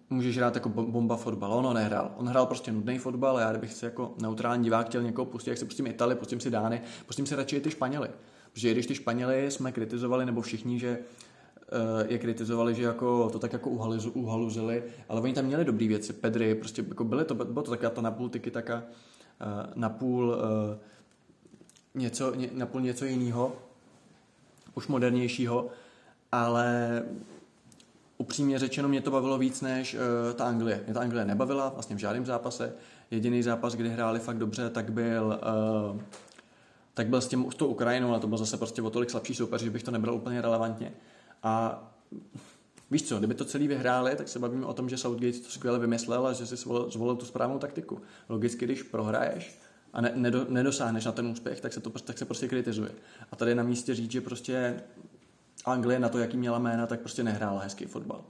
[0.09, 1.53] můžeš hrát jako bomba fotbal.
[1.53, 2.11] On nehrál.
[2.17, 5.49] On hrál prostě nudný fotbal a já kdybych si jako neutrální divák chtěl někoho pustit,
[5.49, 8.09] jak se pustím Itali, pustím si Dány, pustím si radši i ty Španěly.
[8.53, 10.99] Protože když ty Španěly jsme kritizovali, nebo všichni, že
[12.07, 13.69] je kritizovali, že jako to tak jako
[14.13, 16.13] uhaluzili, ale oni tam měli dobré věci.
[16.13, 18.83] Pedry, prostě jako byly to, bylo to taková ta napůl tyky taka,
[19.41, 20.77] eh, napůl eh,
[21.95, 23.55] něco, napůl něco jiného,
[24.75, 25.67] už modernějšího,
[26.31, 27.03] ale
[28.17, 29.99] upřímně řečeno mě to bavilo víc než uh,
[30.33, 30.83] ta Anglie.
[30.85, 32.73] Mě ta Anglie nebavila vlastně v žádném zápase.
[33.11, 35.39] Jediný zápas, kdy hráli fakt dobře, tak byl
[35.93, 36.01] uh,
[36.93, 39.35] tak byl s, tím, s tou Ukrajinou, ale to byl zase prostě o tolik slabší
[39.35, 40.91] soupeř, že bych to nebral úplně relevantně.
[41.45, 41.83] A
[42.91, 45.79] víš co, kdyby to celý vyhráli, tak se bavíme o tom, že Southgate to skvěle
[45.79, 48.01] vymyslel a že si zvolil, tu správnou taktiku.
[48.29, 49.59] Logicky, když prohraješ
[49.93, 52.91] a ne, nedo, nedosáhneš na ten úspěch, tak se, to, tak se prostě kritizuje.
[53.31, 54.83] A tady je na místě říct, že prostě
[55.65, 58.23] Anglie na to, jaký měla jména, tak prostě nehrála hezký fotbal.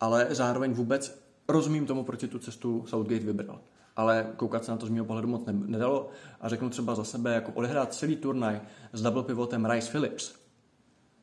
[0.00, 3.60] Ale zároveň vůbec rozumím tomu, proč tu cestu Southgate vybral.
[3.96, 6.08] Ale koukat se na to z mého pohledu moc nedalo.
[6.40, 8.60] A řeknu třeba za sebe, jako odehrát celý turnaj
[8.92, 10.45] s double pivotem Rice Phillips,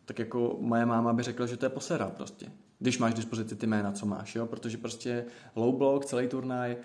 [0.05, 2.45] tak jako moje máma by řekla, že to je posera prostě.
[2.79, 4.45] Když máš dispozici ty jména, co máš, jo?
[4.45, 6.77] Protože prostě low block, celý turnaj,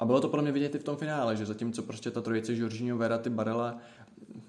[0.00, 2.56] a bylo to pro mě vidět i v tom finále, že zatímco prostě ta trojice
[2.56, 3.78] Jorginho, Vera, ty Barela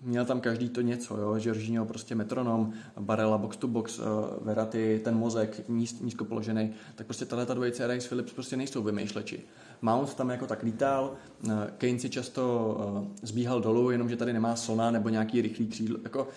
[0.01, 4.05] měl tam každý to něco, jo, Jorginho prostě metronom, Barela box to box, uh,
[4.41, 8.83] Verati ten mozek níz, nízko položený, tak prostě tahle ta dvojice Rice Phillips prostě nejsou
[8.83, 9.39] vymýšleči.
[9.81, 11.13] Mount tam jako tak lítal,
[11.45, 15.99] uh, Kane si často uh, zbíhal dolů, jenomže tady nemá Sona nebo nějaký rychlý křídlo,
[16.03, 16.27] jako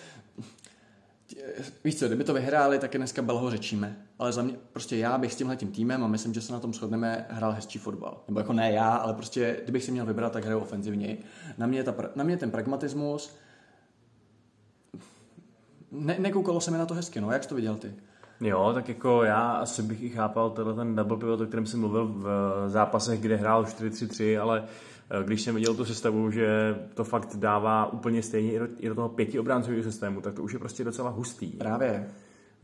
[1.83, 3.95] víš co, kdyby to vyhráli, tak je dneska Belho řečíme.
[4.19, 6.59] Ale za mě, prostě já bych s tímhle tím týmem a myslím, že se na
[6.59, 8.23] tom shodneme, hrál hezčí fotbal.
[8.27, 11.23] Nebo jako ne já, ale prostě kdybych si měl vybrat, tak hraju ofenzivněji.
[11.57, 13.37] Na mě, ta, na mě ten pragmatismus,
[15.91, 17.93] ne, nekoukalo se mi na to hezky, no, jak jsi to viděl ty?
[18.41, 21.79] Jo, tak jako já asi bych i chápal tenhle ten double pivot, o kterém jsem
[21.79, 22.25] mluvil v
[22.67, 27.93] zápasech, kde hrál 4-3-3, ale eh, když jsem viděl tu sestavu, že to fakt dává
[27.93, 30.83] úplně stejně i do, i do toho pěti obráncového systému, tak to už je prostě
[30.83, 31.47] docela hustý.
[31.47, 32.07] Právě.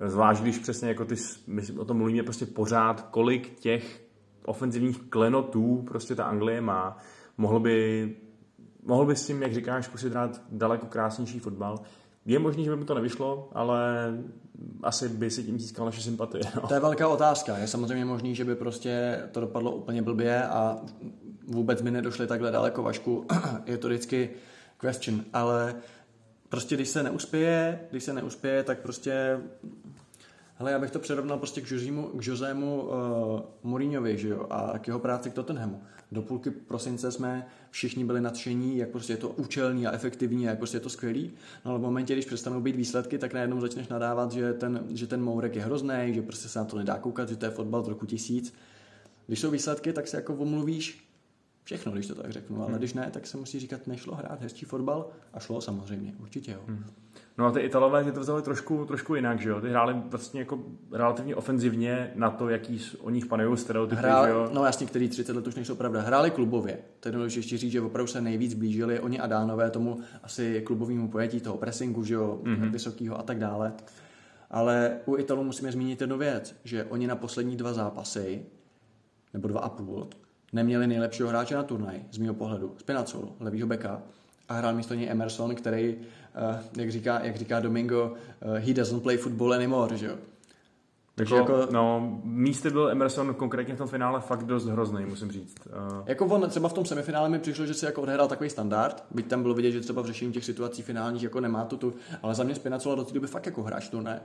[0.08, 1.15] Zvlášť, když přesně jako ty,
[1.47, 4.04] my o tom mluvíme prostě pořád, kolik těch
[4.45, 6.97] ofenzivních klenotů prostě ta Anglie má.
[7.38, 8.10] Mohl by,
[8.84, 11.80] mohl by s tím, jak říkáš, prostě hrát daleko krásnější fotbal.
[12.25, 14.13] Je možný, že by mi to nevyšlo, ale
[14.84, 16.43] asi by si tím získal naše sympatie.
[16.56, 16.67] No.
[16.67, 17.58] To je velká otázka.
[17.58, 20.77] Je samozřejmě možný, že by prostě to dopadlo úplně blbě a
[21.47, 23.25] vůbec by nedošli takhle daleko vašku.
[23.65, 24.30] je to vždycky
[24.77, 25.75] question, ale
[26.49, 29.39] prostě když se neuspěje, když se neuspěje, tak prostě
[30.62, 32.91] Hele, já bych to přirovnal prostě k, Josému, k Josému uh,
[33.63, 35.84] Mourinhovi, že jo, a k jeho práci k Tottenhamu.
[36.12, 40.58] Do půlky prosince jsme všichni byli nadšení, jak prostě je to účelný a efektivní, jak
[40.58, 41.32] prostě je to skvělý.
[41.65, 45.08] No ale v momentě, když přestanou být výsledky, tak najednou začneš nadávat, že ten, že
[45.08, 47.84] ten Mourek je hrozný, že prostě se na to nedá koukat, že to je fotbal
[47.84, 48.54] z roku tisíc.
[49.27, 51.11] Když jsou výsledky, tak se jako omluvíš
[51.63, 52.78] všechno, když to tak řeknu, ale hmm.
[52.78, 56.60] když ne, tak se musí říkat, nešlo hrát hezčí fotbal a šlo samozřejmě, určitě jo.
[56.67, 56.86] Hmm.
[57.38, 59.62] No a ty Italové ty to vzali trošku, trošku jinak, že jo?
[59.62, 60.60] Ty hráli vlastně jako
[60.91, 64.50] relativně ofenzivně na to, jaký o nich panují stereotypy, Hrál, že jo?
[64.54, 66.02] No jasně, který 30 let už nejsou pravda.
[66.02, 66.78] Hráli klubově.
[67.00, 71.08] To je ještě říct, že opravdu se nejvíc blížili oni a Dánové tomu asi klubovému
[71.08, 72.71] pojetí toho pressingu, že jo, mm-hmm.
[72.71, 73.74] vysokého a tak dále.
[74.52, 78.45] Ale u Italů musíme zmínit jednu věc, že oni na poslední dva zápasy,
[79.34, 80.08] nebo dva a půl,
[80.54, 84.02] neměli nejlepšího hráče na turnaj, z mého pohledu, Spinazzola, levýho beka,
[84.50, 88.14] a hrál místo něj Emerson, který, uh, jak, říká, jak říká Domingo,
[88.46, 90.16] uh, he doesn't play football anymore, že jo.
[91.16, 95.32] Takže jako, jako, no, místy byl Emerson konkrétně v tom finále fakt dost hrozný, musím
[95.32, 95.56] říct.
[95.66, 96.04] Uh...
[96.06, 99.28] Jako on třeba v tom semifinále mi přišlo, že si jako odhrál takový standard, byť
[99.28, 102.36] tam bylo vidět, že třeba v řešení těch situací finálních jako nemá tu tu, ale
[102.36, 104.22] za mě Spinacola do té doby fakt jako hráč to ne.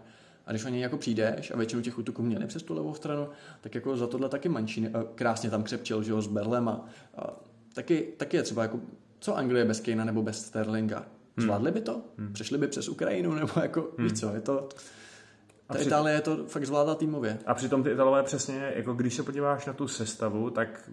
[0.47, 3.29] A když o něj jako přijdeš a většinu těch útoků měli přes tu levou stranu,
[3.61, 6.85] tak jako za tohle taky mančí, krásně tam křepčil, že jo, s Berlem a,
[7.17, 7.37] a
[7.75, 8.81] taky, taky je třeba jako,
[9.19, 10.99] co Anglie bez Kejna nebo bez Sterlinga?
[10.99, 11.45] Hmm.
[11.45, 12.01] Zvládli by to?
[12.19, 12.33] Hmm.
[12.33, 13.35] Přešli by přes Ukrajinu?
[13.35, 14.09] Nebo jako, hmm.
[14.09, 14.69] víš co, je to...
[15.67, 15.87] Ta při...
[15.87, 17.39] Itálie to fakt zvládá týmově.
[17.47, 20.91] A přitom ty Italové přesně, jako když se podíváš na tu sestavu, tak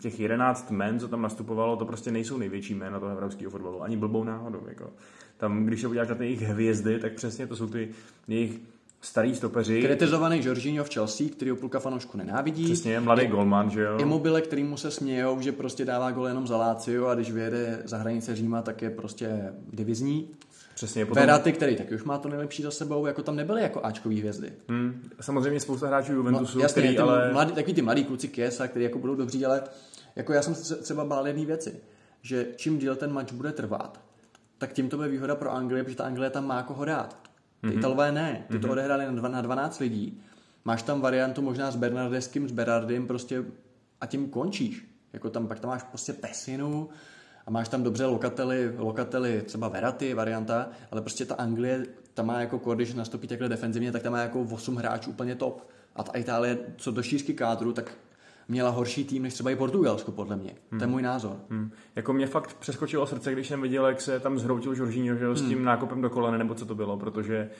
[0.00, 3.82] těch 11 men, co tam nastupovalo, to prostě nejsou největší jména toho evropského fotbalu.
[3.82, 4.62] Ani blbou náhodou.
[4.68, 4.90] Jako.
[5.36, 7.88] Tam, když se podíváš na ty jejich hvězdy, tak přesně to jsou ty
[8.28, 8.60] jejich
[9.00, 9.82] starý stopeři.
[9.82, 12.64] Kritizovaný Jorginho v Chelsea, který půlka fanoušku nenávidí.
[12.64, 13.98] Přesně, mladý golman, že jo.
[13.98, 17.82] Immobile, který mu se smějou, že prostě dává gol jenom za Lazio a když vyjede
[17.84, 20.28] za hranice Říma, tak je prostě divizní.
[20.74, 21.06] Přesně.
[21.06, 21.20] Potom...
[21.20, 24.52] Veraty, který taky už má to nejlepší za sebou, jako tam nebyly jako Ačkový hvězdy.
[24.68, 25.10] Hmm.
[25.20, 27.32] Samozřejmě spousta hráčů Juventusu, no, jasně, který, ty ale...
[27.32, 29.62] Mladý, taky ty mladí kluci Kiesa, který jako budou dobří, ale
[30.16, 31.74] jako já jsem se třeba bál jedné věci,
[32.22, 34.00] že čím díl ten match bude trvat,
[34.58, 37.29] tak tím to bude výhoda pro Anglii, protože ta Anglie tam má koho dát.
[37.60, 37.78] Ty mm-hmm.
[37.78, 38.60] Italové ne, ty mm-hmm.
[38.60, 38.72] to mhm.
[38.72, 40.22] odehráli na, dva, na 12 lidí.
[40.64, 43.44] Máš tam variantu možná s Bernardeským, s Berardem prostě
[44.00, 44.86] a tím končíš.
[45.12, 46.88] Jako tam pak tam máš prostě Pesinu
[47.46, 52.40] a máš tam dobře lokately, lokately třeba Veraty, varianta, ale prostě ta Anglie, tam má
[52.40, 55.68] jako když nastoupí takhle defenzivně, tak tam má jako 8 hráčů úplně top.
[55.96, 57.92] A ta Itálie, co do šířky kádru, tak
[58.50, 60.54] měla horší tým než třeba i Portugalsko, podle mě.
[60.70, 60.78] Hmm.
[60.80, 61.36] To je můj názor.
[61.50, 61.70] Hmm.
[61.96, 65.34] Jako mě fakt přeskočilo srdce, když jsem viděl, jak se tam zhroutil Žoržíňo, že jo,
[65.34, 65.64] s tím hmm.
[65.64, 67.50] nákopem do kolene, nebo co to bylo, protože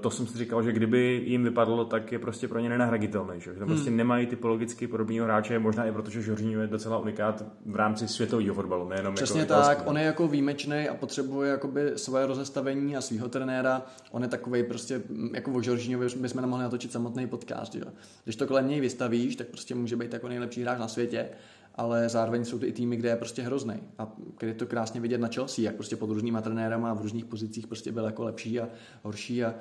[0.00, 3.52] to jsem si říkal, že kdyby jim vypadlo, tak je prostě pro ně nenahraditelný, že,
[3.52, 3.76] že tam hmm.
[3.76, 8.54] prostě nemají typologicky podobného hráče, možná i protože Žoržíňo je docela unikát v rámci světového
[8.54, 13.00] fotbalu, nejenom Přesně jako tak, on je jako výjimečný a potřebuje jakoby svoje rozestavení a
[13.00, 13.82] svého trenéra.
[14.10, 15.02] On je takový prostě,
[15.34, 17.86] jako o Žoržíňovi bychom mohli natočit samotný podcast, jo.
[18.24, 21.28] Když to kolem něj vystavíš, tak prostě může být jako nejlepší hráč na světě,
[21.74, 23.74] ale zároveň jsou to i týmy, kde je prostě hrozný.
[23.98, 27.00] A když je to krásně vidět na Chelsea, jak prostě pod různýma trenérama a v
[27.00, 28.68] různých pozicích prostě byl jako lepší a
[29.02, 29.44] horší.
[29.44, 29.54] A,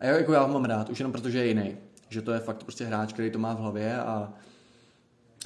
[0.00, 1.76] a jako já ho mám rád, už jenom protože je jiný.
[2.08, 4.32] Že to je fakt prostě hráč, který to má v hlavě a,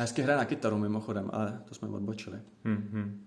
[0.01, 2.37] a hezky hraje na kytaru mimochodem, ale to jsme odbočili.
[2.65, 3.21] Hmm, hmm.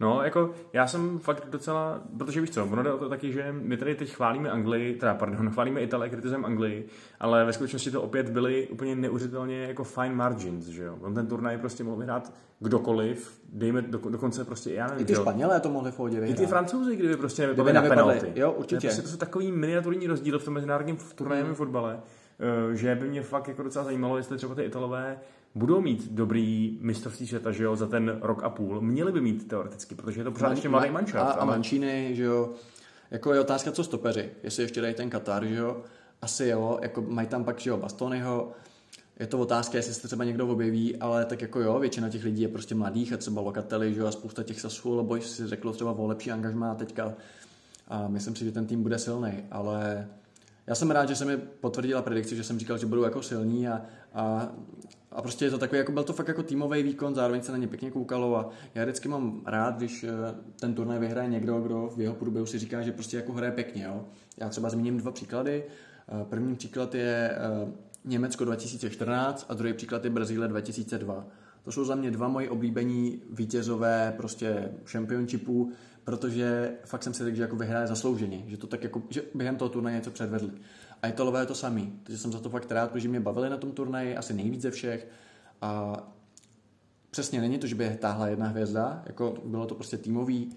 [0.00, 3.52] No, jako já jsem fakt docela, protože víš co, ono jde o to taky, že
[3.52, 6.86] my tady teď chválíme Anglii, teda pardon, chválíme Itálie, kritizujeme Anglii,
[7.20, 10.96] ale ve skutečnosti to opět byly úplně neuvěřitelně jako fine margins, že jo.
[11.00, 15.14] On ten turnaj prostě mohl vyhrát kdokoliv, dejme do, dokonce prostě, já nevím, I ty
[15.14, 16.38] Španělé to mohli v pohodě vyhrát.
[16.38, 18.32] I ty Francouzi, kdyby prostě nevypadli na penalty.
[18.34, 18.86] Jo, určitě.
[18.88, 21.54] Prostě to jsou takový miniaturní rozdíly v tom mezinárodním turnajem hmm.
[21.54, 22.00] fotbale,
[22.72, 25.18] eh, že by mě fakt jako docela zajímalo, jestli třeba ty Italové
[25.54, 28.80] budou mít dobrý mistrovství světa, že jo, za ten rok a půl.
[28.80, 31.20] Měli by mít teoreticky, protože je to pořád Man, ještě mladý mančat.
[31.20, 31.42] A, ale...
[31.42, 32.50] a mančíny, že jo,
[33.10, 35.82] jako je otázka, co stopeři, jestli ještě dají ten Katar, že jo,
[36.22, 38.52] asi jo, jako mají tam pak, že jo, Bastonyho,
[39.20, 42.42] je to otázka, jestli se třeba někdo objeví, ale tak jako jo, většina těch lidí
[42.42, 45.72] je prostě mladých a třeba lokateli, že jo, a spousta těch Sassuolo Boys si řeklo
[45.72, 47.14] třeba o lepší angažmá teďka
[47.88, 50.08] a myslím si, že ten tým bude silný, ale
[50.70, 53.68] já jsem rád, že se mi potvrdila predikce, že jsem říkal, že budou jako silní
[53.68, 53.82] a,
[54.14, 54.52] a
[55.12, 57.58] a prostě je to takový, jako byl to fakt jako týmový výkon, zároveň se na
[57.58, 60.08] ně pěkně koukalo a já vždycky mám rád, když eh,
[60.60, 63.84] ten turnaj vyhraje někdo, kdo v jeho průběhu si říká, že prostě jako hraje pěkně.
[63.84, 64.04] Jo?
[64.36, 65.64] Já třeba zmíním dva příklady.
[65.64, 67.72] Eh, první příklad je eh,
[68.04, 71.26] Německo 2014 a druhý příklad je Brazílie 2002.
[71.62, 75.72] To jsou za mě dva moji oblíbení vítězové prostě championshipů,
[76.10, 79.56] protože fakt jsem si řekl, že jako vyhraje zaslouženě, že to tak jako, že během
[79.56, 80.50] toho turnaje něco předvedli.
[81.02, 82.00] A je to samý.
[82.02, 84.70] Takže jsem za to fakt rád, protože mě bavili na tom turnaji asi nejvíc ze
[84.70, 85.08] všech.
[85.62, 85.96] A
[87.10, 90.56] přesně není to, že by je táhla jedna hvězda, jako bylo to prostě týmový.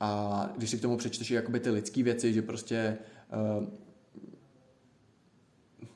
[0.00, 2.98] A když si k tomu přečteš jakoby ty lidské věci, že prostě
[3.58, 3.64] uh,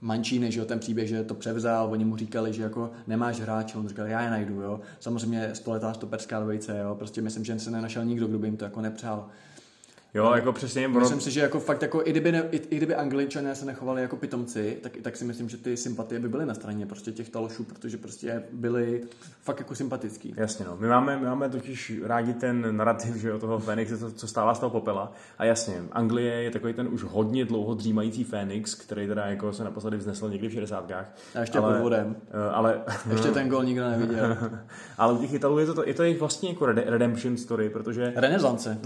[0.01, 3.79] Mančíny, že jo, ten příběh, že to převzal, oni mu říkali, že jako nemáš hráče,
[3.79, 4.81] on říkal, já je najdu, jo.
[5.01, 8.65] Samozřejmě spoletá stoperská dvojice, jo, prostě myslím, že se nenašel nikdo, kdo by jim to
[8.65, 9.29] jako nepřál.
[10.15, 10.89] Jo, jako přesně.
[10.89, 11.01] Ono...
[11.01, 14.03] Myslím si, že jako fakt jako i kdyby, ne, i, i kdyby Angličané se nechovali
[14.03, 17.29] jako pitomci, tak, tak si myslím, že ty sympatie by byly na straně prostě těch
[17.29, 19.03] talošů, protože prostě byli
[19.43, 20.35] fakt jako sympatický.
[20.37, 20.77] Jasně, no.
[20.81, 24.55] My máme, my máme totiž rádi ten narrativ, že o toho Fénix, co, co stává
[24.55, 25.13] z toho popela.
[25.39, 29.65] A jasně, Anglie je takový ten už hodně dlouho dřímající Fénix, který teda jako se
[29.65, 30.91] naposledy vznesl někdy v 60.
[31.35, 32.07] A ještě ale, pod vodem.
[32.07, 34.37] Uh, ale, ještě ten gol nikdo neviděl.
[34.99, 38.13] ale u těch Italů je to, je to jejich vlastně jako redemption story, protože...
[38.17, 38.79] Renesance.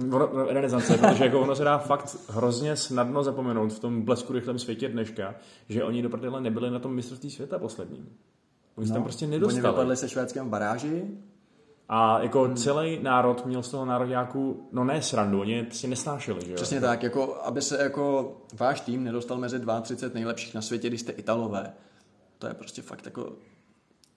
[0.49, 4.89] Renesance, protože jako ono se dá fakt hrozně snadno zapomenout v tom blesku rychlém světě
[4.89, 5.35] dneška,
[5.69, 8.09] že oni do prdele nebyli na tom mistrovství světa posledním.
[8.77, 9.63] Oni no, tam prostě nedostali.
[9.63, 11.05] Oni vypadli se švédském baráži.
[11.89, 12.57] A jako hmm.
[12.57, 16.57] celý národ měl z toho národňáku, no ne srandu, oni si nesnášeli, že jo?
[16.57, 21.01] Přesně tak, jako aby se jako váš tým nedostal mezi 32 nejlepších na světě, když
[21.01, 21.73] jste Italové.
[22.39, 23.33] To je prostě fakt jako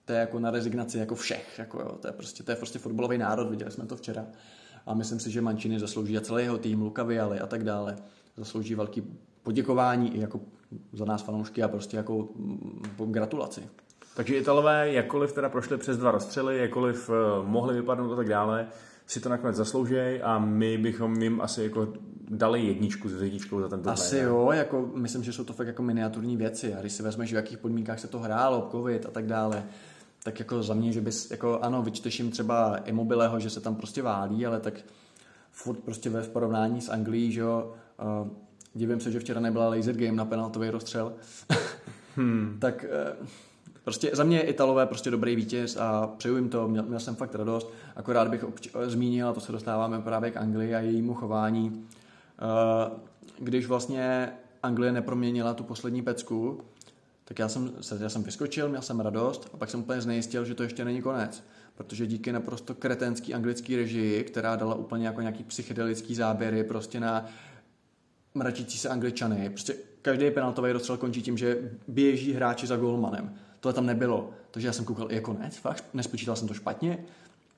[0.05, 2.79] to je jako na rezignaci jako všech, jako jo, to je prostě, to je prostě
[2.79, 4.25] fotbalový národ, viděli jsme to včera
[4.85, 7.95] a myslím si, že Mancini zaslouží a celý jeho tým, Luka Viali a tak dále,
[8.37, 9.03] zaslouží velký
[9.43, 10.39] poděkování i jako
[10.93, 13.61] za nás fanoušky a prostě jako mm, gratulaci.
[14.15, 18.67] Takže Italové, jakkoliv teda prošli přes dva rozstřely, jakkoliv uh, mohli vypadnout a tak dále,
[19.07, 21.93] si to nakonec zaslouží a my bychom jim asi jako
[22.29, 23.93] dali jedničku s jedničkou za ten turnaj.
[23.93, 27.31] Asi jo, jako myslím, že jsou to fakt jako miniaturní věci a když si vezmeš,
[27.31, 29.63] v jakých podmínkách se to hrálo, covid a tak dále,
[30.25, 33.75] tak jako za mě, že bys, jako ano, vyčteš jim třeba Immobileho, že se tam
[33.75, 34.73] prostě válí, ale tak
[35.51, 37.73] furt prostě ve porovnání s Anglií, že jo,
[38.21, 38.27] uh,
[38.73, 41.13] divím se, že včera nebyla laser game na penaltový rozstřel,
[42.15, 42.57] hmm.
[42.59, 42.85] tak
[43.19, 43.27] uh,
[43.83, 47.35] prostě za mě Italové prostě dobrý vítěz a přeju jim to, měl, měl jsem fakt
[47.35, 51.69] radost, akorát bych obč- zmínil, a to se dostáváme právě k Anglii a jejímu chování,
[51.69, 52.97] uh,
[53.39, 54.31] když vlastně
[54.63, 56.61] Anglie neproměnila tu poslední pecku,
[57.25, 60.55] tak já jsem, já jsem vyskočil, měl jsem radost a pak jsem úplně znejistil, že
[60.55, 61.43] to ještě není konec.
[61.75, 67.25] Protože díky naprosto kretenský anglický režii, která dala úplně jako nějaký psychedelický záběry prostě na
[68.33, 69.49] mračící se angličany.
[69.49, 73.35] Prostě každý penaltový rozstřel končí tím, že běží hráči za golmanem.
[73.59, 74.29] Tohle tam nebylo.
[74.51, 76.97] Takže já jsem koukal, je konec, fakt, nespočítal jsem to špatně.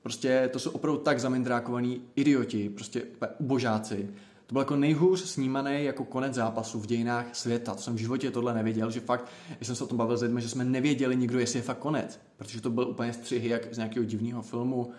[0.02, 3.02] Prostě to jsou opravdu tak zamindrákovaný idioti, prostě
[3.38, 4.08] ubožáci.
[4.48, 7.74] To byl jako nejhůř snímaný jako konec zápasu v dějinách světa.
[7.74, 10.22] To jsem v životě tohle nevěděl, že fakt, když jsem se o tom bavil s
[10.22, 12.20] lidmi, že jsme nevěděli nikdo, jestli je fakt konec.
[12.36, 14.90] Protože to byl úplně střihy jak z nějakého divného filmu.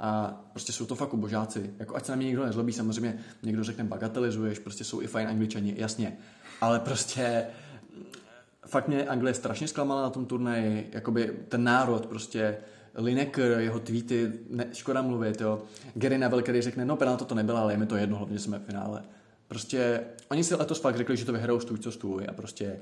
[0.00, 1.74] A prostě jsou to fakt božáci.
[1.78, 5.28] Jako ať se na mě někdo nezlobí, samozřejmě někdo řekne bagatelizuješ, prostě jsou i fajn
[5.28, 6.16] angličani, jasně.
[6.60, 7.46] Ale prostě
[8.66, 12.58] fakt mě Anglie strašně zklamala na tom turnaji, jakoby ten národ prostě,
[12.96, 15.62] Lineker, jeho tweety, ne, škoda mluvit, jo.
[15.94, 18.58] Gary Neville, který řekne, no penalta to nebyla, ale je mi to jedno, hlavně jsme
[18.58, 19.02] v finále.
[19.48, 22.78] Prostě oni si letos fakt řekli, že to vyhrajou stůj co stůj a prostě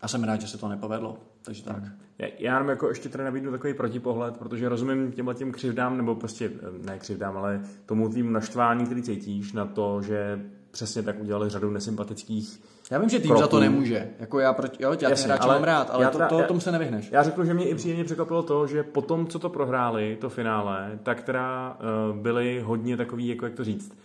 [0.00, 1.18] a jsem rád, že se to nepovedlo.
[1.42, 1.82] Takže tak.
[2.18, 6.50] Já, jenom jako ještě tady nabídnu takový protipohled, protože rozumím těmhle těm křivdám, nebo prostě
[6.82, 11.70] ne křivdám, ale tomu tvým naštvání, který cítíš na to, že přesně tak udělali řadu
[11.70, 13.40] nesympatických já vím, že tým kroků.
[13.40, 14.08] za to nemůže.
[14.18, 16.60] Jako já, proti, jo, já Jasně, hráče mám rád, ale já, to, to, já, tomu
[16.60, 17.08] se nevyhneš.
[17.12, 20.28] Já řekl, že mě i příjemně překvapilo to, že po tom, co to prohráli, to
[20.28, 21.76] finále, tak teda
[22.10, 23.96] uh, byli hodně takový, jako jak to říct,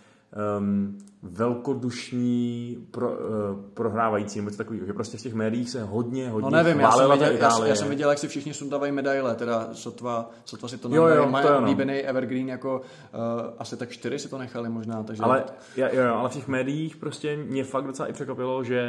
[0.58, 3.16] um, velkodušní pro, uh,
[3.74, 7.10] prohrávající, nebo takový, že prostě v těch médiích se hodně, hodně No nevím, já jsem,
[7.10, 10.88] viděl, já, já, jsem viděl, jak si všichni sundávají medaile, teda sotva, sotva si to
[10.94, 13.20] jo, jo, mají oblíbený Evergreen, jako uh,
[13.58, 15.02] asi tak čtyři si to nechali možná.
[15.02, 15.22] Takže...
[15.22, 15.44] Ale,
[15.76, 18.82] jo, jo, ale v těch médiích prostě mě fakt docela i překvapilo, že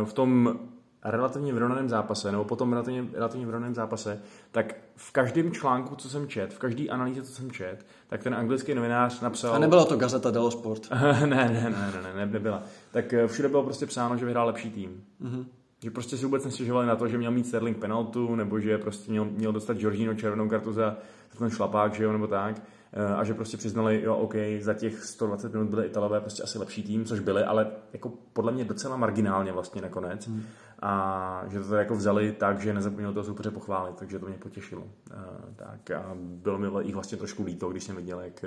[0.00, 0.58] uh, v tom
[1.04, 6.28] relativně vyrovnaném zápase, nebo potom relativně, relativně vyrovnaném zápase, tak v každém článku, co jsem
[6.28, 9.54] čet, v každé analýze, co jsem čet, tak ten anglický novinář napsal...
[9.54, 10.88] A nebyla to Gazeta dello Sport?
[11.20, 12.62] ne, ne, ne, ne, ne, nebyla.
[12.90, 15.04] Tak eh, všude bylo prostě psáno, že vyhrál lepší tým.
[15.22, 15.44] Mm-hmm.
[15.82, 19.10] Že prostě si vůbec nestěžovali na to, že měl mít Sterling penaltu, nebo že prostě
[19.10, 20.96] měl, měl dostat Georgino červenou kartu za,
[21.32, 22.62] za ten šlapák, že jo, nebo tak
[22.92, 26.58] eh, a že prostě přiznali, jo, OK, za těch 120 minut byly Italové prostě asi
[26.58, 30.28] lepší tým, což byli, ale jako podle mě docela marginálně vlastně nakonec.
[30.28, 30.42] Hmm
[30.82, 34.84] a že to jako vzali tak, že nezapomněli to super pochválit, takže to mě potěšilo.
[35.14, 35.24] A,
[35.56, 38.44] tak a bylo mi jich vlastně trošku líto, když jsem viděl, jak,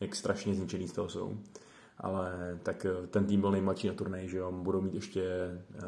[0.00, 1.38] jak strašně zničený z toho jsou.
[1.98, 5.24] Ale tak ten tým byl nejmladší na turnaji, že jo, budou mít ještě...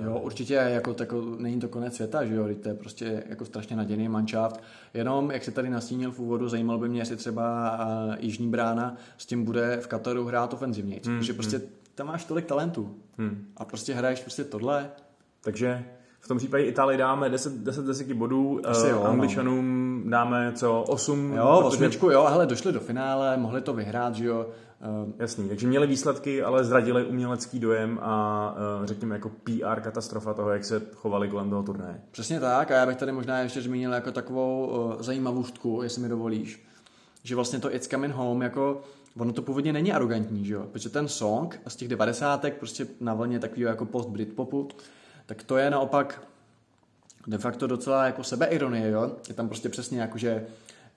[0.01, 3.77] Jo, určitě, jako, tako, není to konec světa, že jo, to je prostě jako strašně
[3.77, 4.61] nadějný manšaft.
[4.95, 8.97] Jenom, jak se tady nastínil v úvodu, zajímalo by mě, jestli třeba uh, Jižní brána
[9.19, 11.67] s tím bude v Kataru hrát ofenzivně, hmm, protože prostě hmm.
[11.95, 13.47] tam máš tolik talentů hmm.
[13.57, 14.91] a prostě hraješ prostě tohle,
[15.49, 15.85] takže
[16.21, 20.11] v tom případě Itálii dáme 10, 10 desíky bodů, Asi jo, uh, Angličanům no.
[20.11, 21.33] dáme co, 8?
[21.37, 21.77] Jo, protože...
[21.77, 24.47] osmičku, jo, hele, došli do finále, mohli to vyhrát, že jo.
[25.05, 25.13] Uh...
[25.19, 30.51] Jasný, takže měli výsledky, ale zradili umělecký dojem a uh, řekněme jako PR katastrofa toho,
[30.51, 32.01] jak se chovali kolem toho turnaje.
[32.11, 36.67] Přesně tak a já bych tady možná ještě zmínil jako takovou zajímavostku, jestli mi dovolíš,
[37.23, 38.81] že vlastně to It's Coming Home jako
[39.19, 40.67] ono to původně není arrogantní, že jo?
[40.73, 44.69] Protože ten song z těch devadesátek prostě na vlně takového jako post Britpopu,
[45.29, 46.29] tak to je naopak
[47.27, 49.13] de facto docela jako sebeironie, jo?
[49.29, 50.47] Je tam prostě přesně jako, že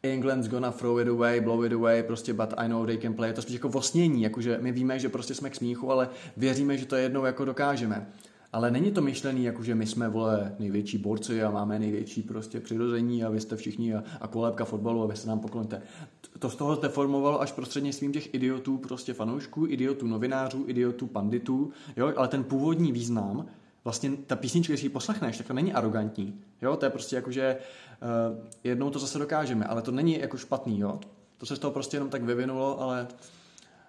[0.04, 3.30] England's gonna throw it away, blow it away, prostě but I know they can play.
[3.30, 6.78] Je to spíš jako vosnění, jakože my víme, že prostě jsme k smíchu, ale věříme,
[6.78, 8.08] že to jednou jako dokážeme.
[8.54, 12.60] Ale není to myšlený, jako že my jsme, vole, největší borci a máme největší prostě
[12.60, 15.82] přirození a vy jste všichni a, a kolébka fotbalu a vy se nám pokloníte.
[16.40, 22.14] To z toho deformovalo až prostřednictvím těch idiotů, prostě fanoušků, idiotů novinářů, idiotů panditů, jo,
[22.16, 23.46] ale ten původní význam
[23.84, 26.42] vlastně ta písnička, když ji poslechneš, tak to není arrogantní.
[26.62, 27.58] Jo, to je prostě jako, že
[28.02, 31.00] uh, jednou to zase dokážeme, ale to není jako špatný, jo.
[31.38, 33.08] To se z toho prostě jenom tak vyvinulo, ale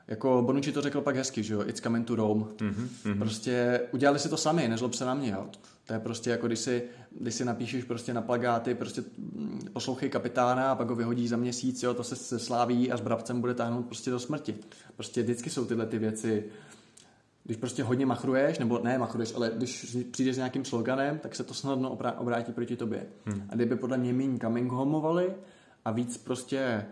[0.09, 2.45] jako Bonucci to řekl pak hezky, že jo, it's coming to Rome.
[2.45, 3.19] Mm-hmm.
[3.19, 5.47] Prostě udělali si to sami, nezlob se na mě, jo.
[5.87, 6.83] To je prostě jako, když si,
[7.21, 11.37] když si napíšeš prostě na plagáty, prostě mm, poslouchej kapitána a pak ho vyhodí za
[11.37, 14.55] měsíc, jo, to se, se sláví a s brabcem bude táhnout prostě do smrti.
[14.97, 16.45] Prostě vždycky jsou tyhle ty věci
[17.45, 21.45] když prostě hodně machruješ, nebo ne machruješ, ale když přijdeš s nějakým sloganem, tak se
[21.45, 23.07] to snadno obrátí proti tobě.
[23.25, 23.43] Hmm.
[23.49, 25.33] A kdyby podle mě méně coming homovali
[25.85, 26.85] a víc prostě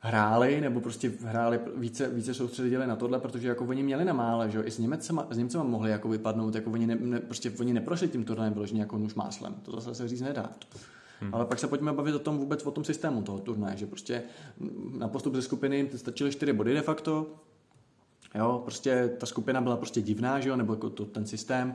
[0.00, 4.50] hráli, nebo prostě hráli více, více soustředili na tohle, protože jako oni měli na mále,
[4.50, 7.52] že jo, i s Němecema, s Němcema mohli jako vypadnout, jako oni, ne, ne, prostě
[7.60, 10.50] oni neprošli tím turnajem vyloženě jako nůž máslem, to zase se říct nedá.
[11.20, 11.34] Hmm.
[11.34, 14.22] Ale pak se pojďme bavit o tom vůbec o tom systému toho turnaje, že prostě
[14.98, 17.26] na postup ze skupiny stačily čtyři body de facto,
[18.34, 21.74] Jo, prostě ta skupina byla prostě divná, že jo, nebo jako to, ten systém.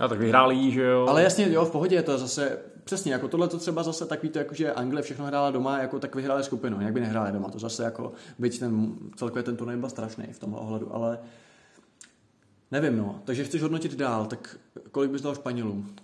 [0.00, 1.06] A tak vyhráli jí, že jo.
[1.08, 4.28] Ale jasně, jo, v pohodě je to zase, přesně, jako tohle to třeba zase takový
[4.28, 7.50] to, jako že Anglie všechno hrála doma, jako tak vyhráli skupinu, jak by nehráli doma,
[7.50, 11.18] to zase jako, byť ten, celkově ten turnaj byl strašný v tomhle ohledu, ale
[12.70, 14.56] nevím, no, takže chceš hodnotit dál, tak
[14.90, 15.94] kolik bys dal Španělům?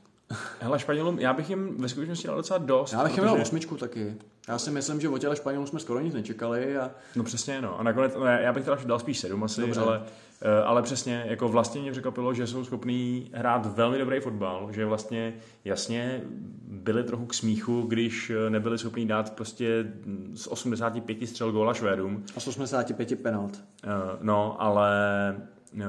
[0.60, 2.92] Hele, Španělům, já bych jim ve skutečnosti dal docela dost.
[2.92, 4.14] Já bych jim dal osmičku taky.
[4.48, 6.76] Já si myslím, že o těle Španělům jsme skoro nic nečekali.
[6.78, 6.90] A...
[7.16, 7.80] No přesně, no.
[7.80, 9.80] A nakonec, no, já bych teda dal spíš sedm asi, Dobře.
[9.80, 10.02] ale,
[10.42, 14.86] eh, ale přesně, jako vlastně mě překvapilo, že jsou schopní hrát velmi dobrý fotbal, že
[14.86, 15.34] vlastně
[15.64, 16.22] jasně
[16.66, 19.92] byli trochu k smíchu, když eh, nebyli schopní dát prostě
[20.34, 22.24] z 85 střel góla Švédům.
[22.36, 23.64] A z 85 penalt.
[23.84, 24.90] Uh, no, ale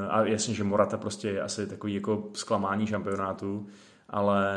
[0.09, 3.67] a jasně, že Morata prostě je asi takový jako zklamání šampionátu,
[4.09, 4.47] ale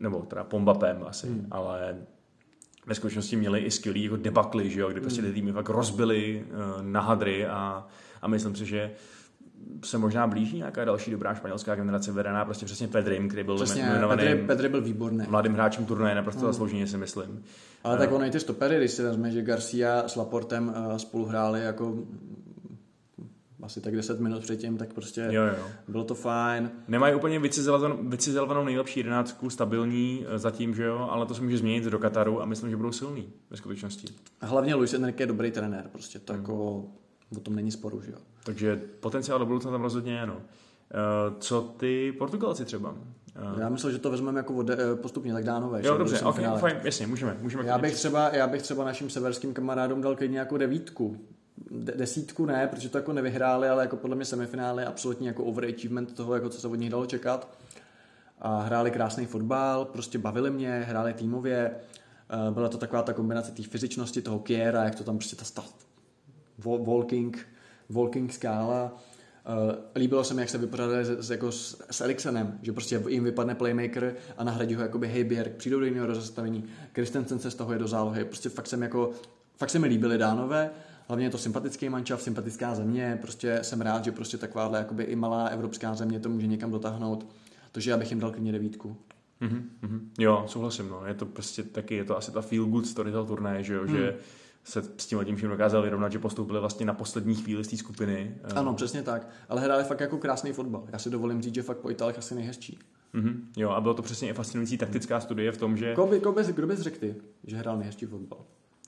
[0.00, 1.46] nebo teda Pombapem asi, hmm.
[1.50, 1.96] ale
[2.86, 5.34] ve skutečnosti měli i skvělý jako debakly, že jo, kdy prostě ty hmm.
[5.34, 7.86] týmy fakt rozbili uh, na hadry a,
[8.22, 8.90] a myslím si, že
[9.84, 13.82] se možná blíží nějaká další dobrá španělská generace vedená prostě přesně Pedrim, který byl přesně,
[13.82, 15.26] jmenovaný Pedri, Pedri byl výborný.
[15.28, 16.48] mladým hráčem turnaje, naprosto hmm.
[16.48, 17.44] zaslouženě si myslím.
[17.84, 21.24] Ale tak ono i ty stopery, když si vezme, že Garcia s Laportem uh, spolu
[21.24, 21.94] hráli jako
[23.62, 25.64] asi tak 10 minut předtím, tak prostě jo, jo.
[25.88, 26.70] bylo to fajn.
[26.88, 27.38] Nemají úplně
[28.02, 32.42] vycizelovanou nejlepší jedenáctku, stabilní eh, zatím, že jo, ale to se může změnit do Kataru
[32.42, 34.08] a myslím, že budou silní ve skutečnosti.
[34.40, 36.42] A hlavně Luis Enrique je dobrý trenér, prostě to hmm.
[36.42, 36.84] jako
[37.36, 38.18] o tom není sporu, že jo.
[38.44, 40.36] Takže potenciál do budoucna tam rozhodně je, no.
[40.90, 42.94] Eh, co ty Portugalci třeba?
[43.60, 45.80] Já myslel, že to vezmeme jako vode, eh, postupně, tak dánové.
[45.84, 47.36] Jo, dobře, ok, fajn, jasně, můžeme.
[47.40, 51.16] můžeme já, bych třeba, já bych třeba našim severským kamarádům dal klidně jako devítku
[51.70, 56.34] desítku ne, protože to jako nevyhráli, ale jako podle mě semifinále absolutně jako overachievement toho,
[56.34, 57.48] jako co se od nich dalo čekat.
[58.38, 61.70] A hráli krásný fotbal, prostě bavili mě, hráli týmově.
[62.30, 65.44] Eh, byla to taková ta kombinace té fyzičnosti, toho Kiera, jak to tam prostě ta
[65.44, 65.74] stav,
[66.58, 67.46] walking,
[67.90, 68.96] walking skála.
[69.48, 73.24] Uh, líbilo se mi, jak se vypořádali s, jako s, s Eriksenem, že prostě jim
[73.24, 76.64] vypadne playmaker a nahradí ho jakoby Heiberg, přijdou do jiného rozestavení,
[76.94, 79.10] Christensen se z toho je do zálohy, prostě fakt jsem jako,
[79.56, 80.70] fakt se mi líbily dánové
[81.10, 85.16] hlavně je to sympatický mančav, sympatická země, prostě jsem rád, že prostě takováhle jakoby i
[85.16, 87.26] malá evropská země to může někam dotáhnout,
[87.72, 88.96] takže já bych jim dal klidně devítku.
[89.42, 90.00] Mm-hmm.
[90.18, 91.06] Jo, souhlasím, no.
[91.06, 93.82] Je to prostě taky, je to asi ta feel good story toho turnaje, že jo,
[93.82, 93.88] mm.
[93.88, 94.16] že
[94.64, 97.76] se s tím tím vším dokázali vyrovnat, že postoupili vlastně na poslední chvíli z té
[97.76, 98.34] skupiny.
[98.54, 99.28] Ano, přesně tak.
[99.48, 100.84] Ale hráli fakt jako krásný fotbal.
[100.92, 102.78] Já si dovolím říct, že fakt po Itálech asi nejhezčí.
[103.14, 103.34] Mm-hmm.
[103.56, 105.92] Jo, a bylo to přesně i fascinující taktická studie v tom, že...
[105.92, 108.38] Kdo by, kdo by, kdo bys řekl ty, že hrál nejhezčí fotbal?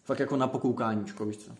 [0.05, 1.53] Fakt jako na pokoukáníčko, víš co?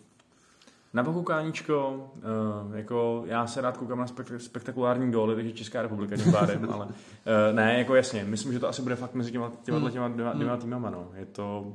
[0.93, 6.17] Na pokoukáníčko, uh, jako já se rád koukám na spek- spektakulární góly, takže Česká republika
[6.17, 6.91] tím pádem, ale uh,
[7.51, 9.91] ne, jako jasně, myslím, že to asi bude fakt mezi těma, těma, hmm.
[9.91, 10.61] těma dvěma, dvěma hmm.
[10.61, 11.11] týmama, no.
[11.15, 11.73] Je to,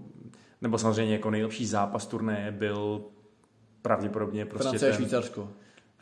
[0.60, 3.04] nebo samozřejmě jako nejlepší zápas turné byl
[3.82, 5.48] pravděpodobně prostě Francie ten, Švýcarsko.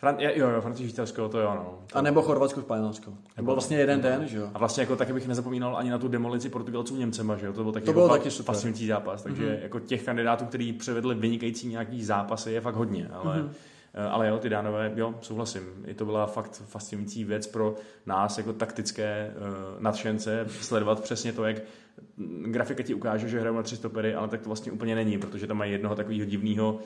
[0.02, 1.78] Fran- jo, jo, Francie, Švýcarsko, to jo, no.
[1.92, 1.98] To...
[1.98, 3.12] A nebo Chorvatsko, Španělsko.
[3.36, 4.50] To byl vlastně jeden den, že jo.
[4.54, 7.52] A vlastně jako taky bych nezapomínal ani na tu demolici Portugalců Němcema, že jo.
[7.52, 8.54] To byl taky, to jako byl taky super.
[8.54, 9.62] fascinující zápas, takže mm-hmm.
[9.62, 13.48] jako těch kandidátů, kteří převedli vynikající nějaký zápasy, je fakt hodně, ale mm-hmm.
[14.10, 15.62] Ale jo, ty dánové, jo, souhlasím.
[15.86, 17.74] I to byla fakt fascinující věc pro
[18.06, 21.56] nás jako taktické uh, nadšence sledovat přesně to, jak
[22.44, 25.46] grafika ti ukáže, že hrajou na tři stopery, ale tak to vlastně úplně není, protože
[25.46, 26.80] tam mají jednoho takového divného uh,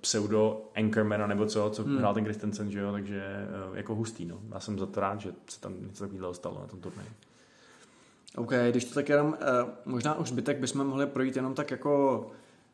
[0.00, 1.98] pseudo anchormana nebo co, co hmm.
[1.98, 3.22] hrál ten Christensen, že jo, takže
[3.70, 4.38] uh, jako hustý, no.
[4.54, 7.08] Já jsem za to rád, že se tam něco takového stalo na tom turnaji.
[8.36, 12.26] OK, když to tak jenom, uh, možná už zbytek bychom mohli projít jenom tak jako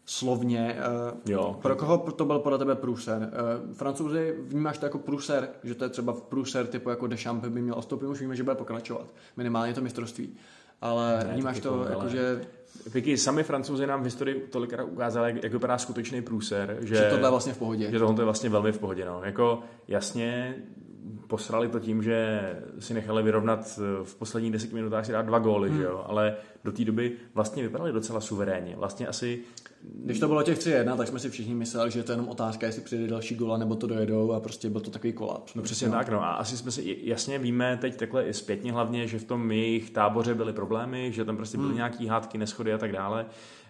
[0.06, 0.76] slovně.
[1.12, 1.58] Uh, jo.
[1.62, 3.30] Pro koho to byl podle tebe průser?
[3.68, 7.62] Uh, Francouzi vnímáš to jako průser, že to je třeba průser typu jako Deschamps by
[7.62, 9.06] měl ostoupit, už víme, že bude pokračovat.
[9.36, 10.36] Minimálně to mistrovství
[10.80, 12.10] ale ne, vnímáš to, jako, ale...
[12.10, 12.40] že...
[12.92, 16.76] Piky, sami francouzi nám v historii tolikrát ukázali, jak vypadá skutečný průser.
[16.80, 17.90] Že, že tohle je vlastně v pohodě.
[17.90, 19.04] Že tohle je vlastně velmi v pohodě.
[19.04, 19.20] No.
[19.24, 20.54] Jako jasně
[21.26, 22.40] posrali to tím, že
[22.78, 25.78] si nechali vyrovnat v posledních deseti minutách si dát dva góly, hmm.
[25.78, 26.04] že jo?
[26.06, 28.76] ale do té doby vlastně vypadali docela suverénně.
[28.76, 29.42] Vlastně asi
[29.94, 32.66] když to bylo těch 3-1, tak jsme si všichni mysleli, že je to jenom otázka,
[32.66, 35.54] jestli přijde další gola, nebo to dojedou a prostě byl to takový kolaps.
[35.54, 35.92] No přesně no.
[35.92, 39.24] tak, no a asi jsme si jasně víme teď takhle i zpětně hlavně, že v
[39.24, 41.76] tom jejich táboře byly problémy, že tam prostě byly hmm.
[41.76, 43.26] nějaký hádky, neschody a tak dále,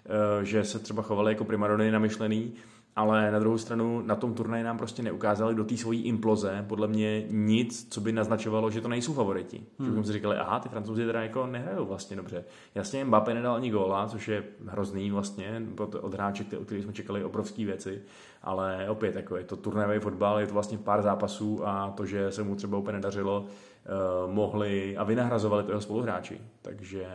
[0.06, 2.52] eh, že se třeba chovali jako primadony namyšlený,
[2.96, 6.88] ale na druhou stranu na tom turnaji nám prostě neukázali do té svojí imploze podle
[6.88, 9.56] mě nic, co by naznačovalo, že to nejsou favoriti.
[9.56, 9.86] Hmm.
[9.86, 12.44] Že bychom si říkali, aha, ty francouzi teda jako nehrajou vlastně dobře.
[12.74, 15.62] Jasně, Mbappé nedal ani góla, což je hrozný vlastně
[16.00, 18.02] od hráče, od kterých jsme čekali obrovské věci,
[18.42, 22.32] ale opět jako je to turnajový fotbal, je to vlastně pár zápasů a to, že
[22.32, 26.40] se mu třeba úplně nedařilo, uh, mohli a vynahrazovali to jeho spoluhráči.
[26.62, 27.06] Takže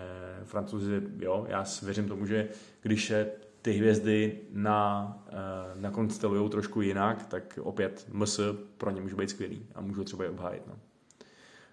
[0.44, 2.48] francouzi, jo, já věřím tomu, že
[2.82, 3.32] když se
[3.62, 5.34] ty hvězdy na, eh,
[5.76, 8.40] nakonstelují trošku jinak, tak opět MS
[8.78, 10.68] pro ně může být skvělý a můžou třeba i obhájit.
[10.68, 10.74] No.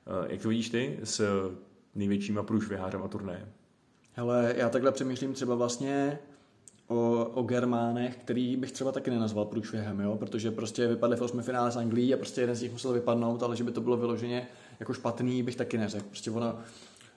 [0.07, 1.51] Eh, jak to vidíš ty s
[1.95, 3.49] největšíma průšvihářema turnaje?
[4.13, 6.19] Hele, já takhle přemýšlím třeba vlastně
[6.89, 10.17] o, o Germánech, který bych třeba taky nenazval průšvihem, jo?
[10.17, 13.43] protože prostě vypadli v osmi finále s Anglií a prostě jeden z nich musel vypadnout,
[13.43, 14.49] ale že by to bylo vyloženě
[14.81, 16.07] jako špatný, bych taky neřekl.
[16.09, 16.59] Prostě ono,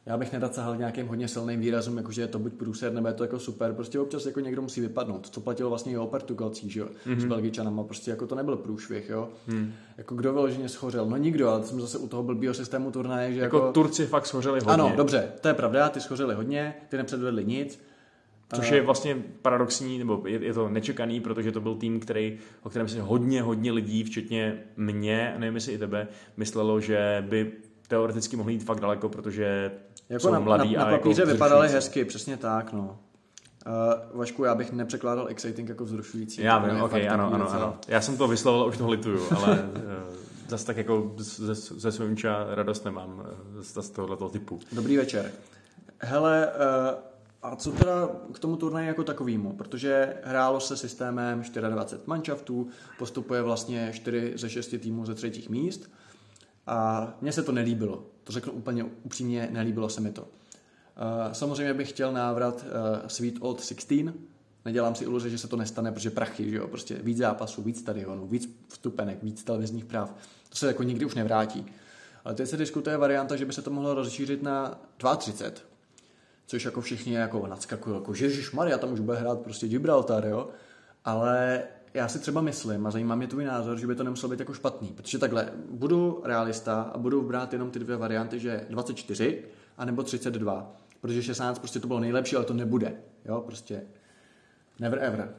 [0.05, 3.13] já bych nerad sahal nějakým hodně silným výrazům, jakože je to buď průser, nebo je
[3.13, 3.73] to jako super.
[3.73, 5.29] Prostě občas jako někdo musí vypadnout.
[5.29, 6.87] Co platilo vlastně i o Portugalcích, že jo?
[7.05, 7.19] Mm-hmm.
[7.19, 9.29] S Belgičanama, prostě jako to nebyl průšvih, jo?
[9.47, 9.73] Mm.
[9.97, 11.05] Jako kdo vyloženě schořel?
[11.05, 13.57] No nikdo, ale jsme zase u toho blbýho systému turnaje, že jako...
[13.57, 13.71] jako...
[13.71, 14.73] Turci fakt schořeli hodně.
[14.73, 17.81] Ano, dobře, to je pravda, ty schořeli hodně, ty nepředvedli nic.
[18.55, 22.69] Což je vlastně paradoxní, nebo je, je to nečekaný, protože to byl tým, který, o
[22.69, 27.51] kterém si hodně, hodně lidí, včetně mě, nevím jestli i tebe, myslelo, že by
[27.91, 29.71] teoreticky mohli jít fakt daleko, protože
[30.09, 32.99] jako jsou na, mladí na, na jako papíře jako vypadaly hezky, přesně tak, no.
[33.67, 36.41] Uh, Vašku, já bych nepřekládal exciting jako vzrušující.
[36.41, 37.77] Já vím, ok, ano, ano, ano.
[37.87, 40.15] Já jsem to vyslovil, už to lituju, ale uh,
[40.47, 43.25] zase tak jako ze, ze Svojmča radost nemám
[43.55, 44.59] uh, z tohoto typu.
[44.71, 45.31] Dobrý večer.
[45.99, 46.99] Hele, uh,
[47.41, 49.53] a co teda k tomu turnaji jako takovýmu?
[49.53, 52.67] Protože hrálo se systémem 24 manšaftů,
[52.99, 55.89] postupuje vlastně 4 ze 6 týmů ze třetích míst
[56.71, 58.03] a mně se to nelíbilo.
[58.23, 60.21] To řeknu úplně upřímně, nelíbilo se mi to.
[60.21, 60.27] Uh,
[61.31, 64.15] samozřejmě bych chtěl návrat uh, Sweet Old 16,
[64.65, 67.79] Nedělám si iluze, že se to nestane, protože prachy, že jo, prostě víc zápasů, víc
[67.79, 70.15] stadionů, víc vstupenek, víc televizních práv.
[70.49, 71.65] To se jako nikdy už nevrátí.
[72.25, 74.81] Ale teď se diskutuje varianta, že by se to mohlo rozšířit na
[75.17, 75.51] 32,
[76.47, 80.49] což jako všichni jako nadskakují, jako Ježíš Maria, tam už bude hrát prostě Gibraltar, jo.
[81.05, 81.63] Ale
[81.93, 84.53] já si třeba myslím, a zajímá mě tvůj názor, že by to nemuselo být jako
[84.53, 89.43] špatný, protože takhle, budu realista a budu brát jenom ty dvě varianty, že 24
[89.77, 92.93] a nebo 32, protože 16 prostě to bylo nejlepší, ale to nebude,
[93.25, 93.81] jo, prostě
[94.79, 95.35] never ever.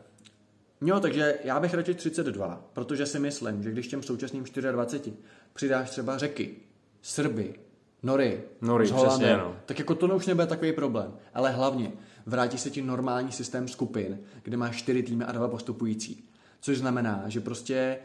[0.80, 5.16] Jo, takže já bych radši 32, protože si myslím, že když těm současným 24
[5.52, 6.56] přidáš třeba řeky,
[7.02, 7.54] Srby,
[8.02, 9.56] Nory, Nory z přesně, no.
[9.66, 11.14] tak jako to už nebude takový problém.
[11.34, 11.92] Ale hlavně
[12.26, 16.28] vrátí se ti normální systém skupin, kde máš čtyři týmy a dva postupující.
[16.64, 17.98] Což znamená, že prostě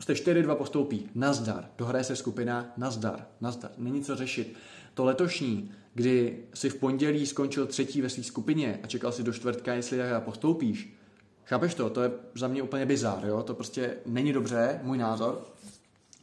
[0.00, 4.56] jste 4-2 postoupí, nazdar, dohraje se skupina, nazdar, nazdar, není co řešit.
[4.94, 9.32] To letošní, kdy si v pondělí skončil třetí ve své skupině a čekal si do
[9.32, 10.96] čtvrtka, jestli postoupíš,
[11.44, 11.90] chápeš to?
[11.90, 13.42] To je za mě úplně bizár, jo?
[13.42, 15.46] To prostě není dobře, můj názor.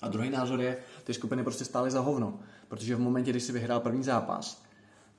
[0.02, 2.40] A druhý názor je, ty skupiny prostě stály za hovno.
[2.68, 4.64] Protože v momentě, kdy si vyhrál první zápas,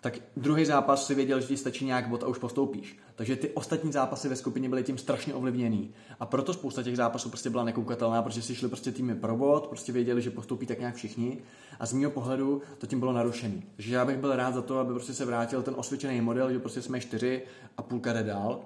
[0.00, 2.98] tak druhý zápas si věděl, že ti stačí nějak bod a už postoupíš.
[3.14, 5.94] Takže ty ostatní zápasy ve skupině byly tím strašně ovlivněný.
[6.20, 9.66] A proto spousta těch zápasů prostě byla nekoukatelná, protože si šli prostě týmy pro bod,
[9.66, 11.38] prostě věděli, že postoupí tak nějak všichni.
[11.80, 13.62] A z mého pohledu to tím bylo narušený.
[13.76, 16.58] Takže já bych byl rád za to, aby prostě se vrátil ten osvědčený model, že
[16.58, 17.42] prostě jsme čtyři
[17.76, 18.60] a půlka jde dál.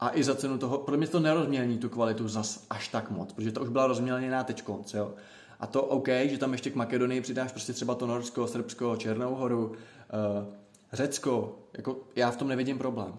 [0.00, 3.32] A i za cenu toho, pro mě to nerozmělní tu kvalitu zas až tak moc,
[3.32, 5.14] protože to už byla rozmělněná teď konc, jo.
[5.60, 9.34] A to OK, že tam ještě k Makedonii přidáš prostě třeba to Norsko, Srbsko, Černou
[9.34, 10.54] horu, uh,
[10.94, 13.14] Řecko, jako já v tom nevidím problém.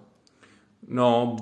[0.88, 1.36] No,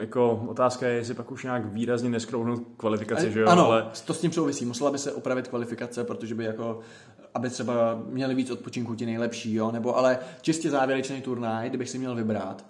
[0.00, 3.48] jako otázka je, jestli pak už nějak výrazně neskrouhnout kvalifikaci, A, že jo?
[3.48, 3.90] Ano, ale...
[4.04, 4.64] to s tím souvisí.
[4.64, 6.80] Musela by se opravit kvalifikace, protože by jako,
[7.34, 9.72] aby třeba měli víc odpočinku ti nejlepší, jo?
[9.72, 12.66] Nebo ale čistě závěrečný turnaj, kdybych si měl vybrat,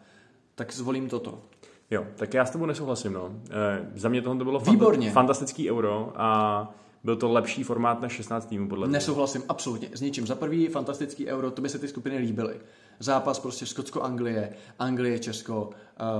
[0.55, 1.42] tak zvolím toto.
[1.90, 3.30] Jo, tak já s tebou nesouhlasím, no.
[3.51, 5.11] E, za mě tohle to bylo Výborně.
[5.11, 6.68] fantastický euro a
[7.05, 8.92] byl to lepší formát než 16 týmů, podle mě.
[8.92, 9.88] Nesouhlasím, absolutně.
[9.94, 10.26] S ničím.
[10.26, 12.57] Za prvý fantastický euro, to by se ty skupiny líbily.
[12.99, 15.70] Zápas prostě Skotsko-Anglie, Anglie, Česko,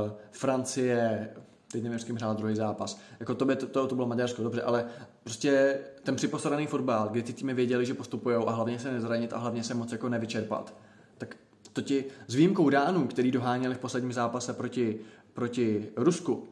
[0.05, 1.29] uh, Francie,
[1.72, 3.01] teď nevím, s kým hrál druhý zápas.
[3.20, 4.87] Jako to, by, to, to bylo Maďarsko, dobře, ale
[5.22, 9.39] prostě ten připosadaný fotbal, kdy ty týmy věděli, že postupují a hlavně se nezranit a
[9.39, 10.74] hlavně se moc jako nevyčerpat.
[11.18, 11.37] Tak
[11.72, 15.01] to ti s výjimkou Dánů, který doháněli v posledním zápase proti,
[15.33, 16.49] proti Rusku,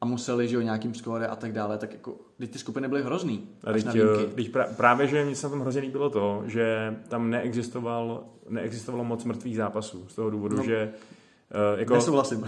[0.00, 3.02] a museli, že jo, nějakým skóre a tak dále, tak jako, teď ty skupiny byly
[3.02, 3.48] hrozný.
[3.64, 3.86] A teď,
[4.34, 9.04] teď pra, právě, že mi se na tom hrozně líbilo to, že tam neexistoval, neexistovalo
[9.04, 10.92] moc mrtvých zápasů, z toho důvodu, no, že
[11.76, 12.44] jako, Nesouhlasím.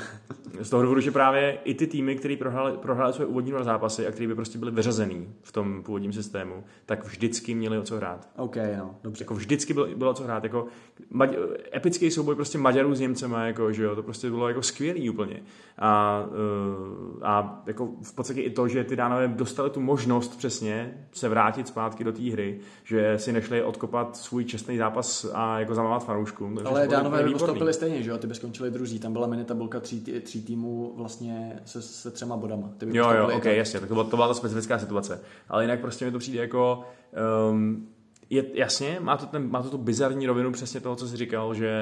[0.62, 4.06] Z toho důvodu, že právě i ty týmy, které prohrály, prohrály své úvodní dva zápasy
[4.06, 7.96] a které by prostě byly vyřazený v tom původním systému, tak vždycky měli o co
[7.96, 8.28] hrát.
[8.36, 9.24] OK, no, dobře.
[9.24, 10.44] Jako vždycky bylo, bylo o co hrát.
[10.44, 10.66] Jako
[11.10, 11.34] Maď,
[11.74, 15.42] epický souboj prostě Maďarů s Němcema, jako, že jo, to prostě bylo jako skvělý úplně.
[15.78, 21.06] A, uh, a jako v podstatě i to, že ty dánové dostali tu možnost přesně
[21.12, 25.74] se vrátit zpátky do té hry, že si nešli odkopat svůj čestný zápas a jako
[25.74, 26.58] zamávat fanouškům.
[26.64, 29.80] Ale dánové by postoupili stejně, že jo, ty by skončili druzí tam byla mini tabulka
[29.80, 32.70] tří, tří týmů vlastně se, se třema bodama.
[32.78, 35.20] Ty jo, jo, ok, jasně, tak to byla, to byla ta specifická situace.
[35.48, 36.84] Ale jinak prostě mi to přijde jako...
[37.50, 37.88] Um,
[38.30, 41.54] je, jasně, má to, ten, má to tu bizarní rovinu přesně toho, co jsi říkal,
[41.54, 41.72] že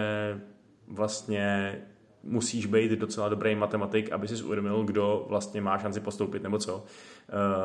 [0.88, 1.78] vlastně
[2.22, 6.76] musíš být docela dobrý matematik, aby si uvědomil, kdo vlastně má šanci postoupit nebo co.
[6.76, 6.82] Uh,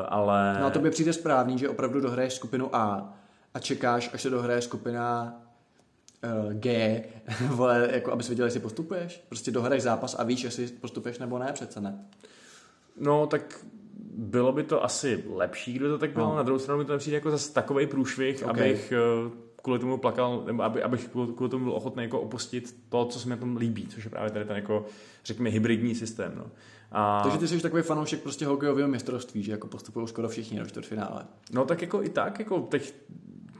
[0.08, 0.56] ale...
[0.60, 3.14] No a to by přijde správný, že opravdu dohraješ skupinu A
[3.54, 5.34] a čekáš, až se dohraje skupina
[6.46, 7.02] uh, G,
[7.46, 9.24] vole, jako abys věděl, jestli postupuješ.
[9.28, 12.04] Prostě dohraješ zápas a víš, jestli postupuješ nebo ne, přece ne.
[13.00, 13.64] No, tak
[14.16, 16.26] bylo by to asi lepší, kdyby to tak bylo.
[16.26, 16.36] No.
[16.36, 18.50] Na druhou stranu mi to nepřijde jako zase takový průšvih, okay.
[18.50, 18.92] abych
[19.26, 23.20] uh, kvůli tomu plakal, nebo aby, abych kvůli tomu byl ochotný jako opustit to, co
[23.20, 24.86] se mi tom líbí, což je právě tady ten jako,
[25.24, 26.32] řekněme, hybridní systém.
[26.36, 26.46] No.
[26.92, 27.22] A...
[27.22, 31.24] Takže ty jsi takový fanoušek prostě hokejového mistrovství, že jako postupují skoro všichni do čtvrtfinále.
[31.52, 32.94] No tak jako i tak, jako teď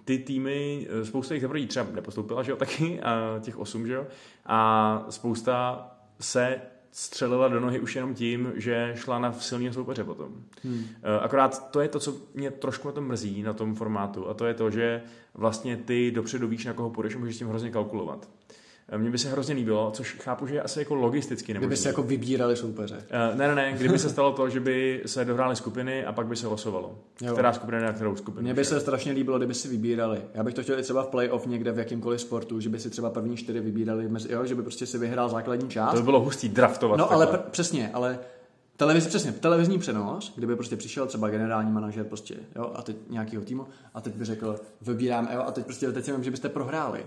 [0.05, 4.07] ty týmy, spousta jich teprve třeba nepostoupila, že jo, taky, a těch osm, že jo,
[4.47, 5.91] a spousta
[6.21, 6.61] se
[6.95, 10.29] střelila do nohy už jenom tím, že šla na silného soupeře potom.
[10.65, 10.85] Hmm.
[11.03, 14.35] Eh, akorát to je to, co mě trošku na tom mrzí, na tom formátu, a
[14.35, 15.03] to je to, že
[15.35, 18.29] vlastně ty dopředu víš, na koho půjdeš a můžeš s tím hrozně kalkulovat.
[18.89, 21.66] Eh, mně by se hrozně líbilo, což chápu, že je asi jako logisticky nemožné.
[21.66, 22.97] Kdyby se jako vybírali soupeře.
[22.97, 26.26] Uh, ne, ne, ne, kdyby se stalo to, že by se dohrály skupiny a pak
[26.26, 26.99] by se losovalo.
[27.20, 27.32] Jo.
[27.32, 28.43] Která skupina na kterou skupinu.
[28.43, 30.22] Mně by se strašně líbilo, kdyby si vybírali.
[30.35, 32.91] Já bych to chtěl i třeba v playoff někde v jakýmkoliv sportu, že by si
[32.91, 35.91] třeba první čtyři vybírali, mezi, jo, že by prostě si vyhrál základní část.
[35.91, 36.99] To by bylo hustý draftovat.
[36.99, 38.18] No, ale pr- přesně, ale
[38.76, 43.43] Televizi, přesně, televizní přenos, kdyby prostě přišel třeba generální manažer prostě, jo, a teď nějakýho
[43.43, 46.49] týmu a teď by řekl, vybírám, jo, a teď prostě teď si vím, že byste
[46.49, 47.07] prohráli.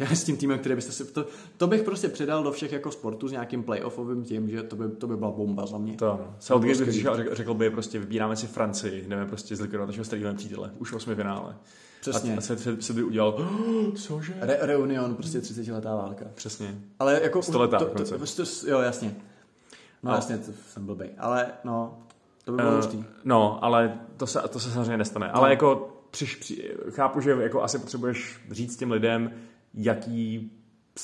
[0.00, 1.04] Já s tím týmem, který byste si...
[1.04, 1.26] To,
[1.56, 4.88] to bych prostě přidal do všech jako sportů s nějakým playoffovým tím, že to by,
[4.88, 5.96] to by byla bomba za mě.
[5.96, 6.20] To.
[6.38, 10.34] Southgate by přišel řekl, řekl by prostě vybíráme si Francii, jdeme prostě zlikvidovat našeho starého
[10.34, 10.70] přítele.
[10.78, 11.56] Už osmi finále.
[12.00, 12.36] Přesně.
[12.36, 14.34] A, se, se, se by udělal, oh, cože?
[14.40, 16.24] Re, reunion, prostě 30 letá válka.
[16.34, 16.74] Přesně.
[16.98, 17.42] Ale jako...
[17.42, 19.16] 100 letá to, to, to, to, jo, jasně.
[20.02, 20.16] No, no.
[20.16, 21.10] jasně, to jsem blbej.
[21.18, 21.98] Ale no,
[22.44, 25.26] to by bylo uh, No, ale to se, to se samozřejmě nestane.
[25.26, 25.36] No.
[25.36, 29.32] Ale jako přiš, při, chápu, že jako asi potřebuješ říct těm lidem,
[29.74, 30.50] jaký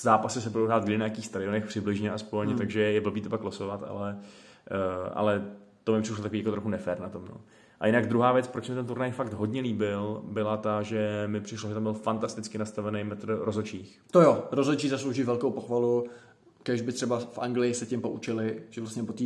[0.03, 2.59] zápasy se budou hrát kdy na jakých stadionech přibližně aspoň, hmm.
[2.59, 4.19] takže je blbý to pak losovat, ale,
[4.71, 5.45] uh, ale
[5.85, 7.25] to mi přišlo takový jako trochu nefér na tom.
[7.29, 7.41] No.
[7.81, 11.41] A jinak druhá věc, proč mi ten turnaj fakt hodně líbil, byla ta, že mi
[11.41, 14.01] přišlo, že tam byl fantasticky nastavený metr rozočích.
[14.11, 16.07] To jo, rozočí zaslouží velkou pochvalu.
[16.63, 19.25] Kež by třeba v Anglii se tím poučili, že vlastně po té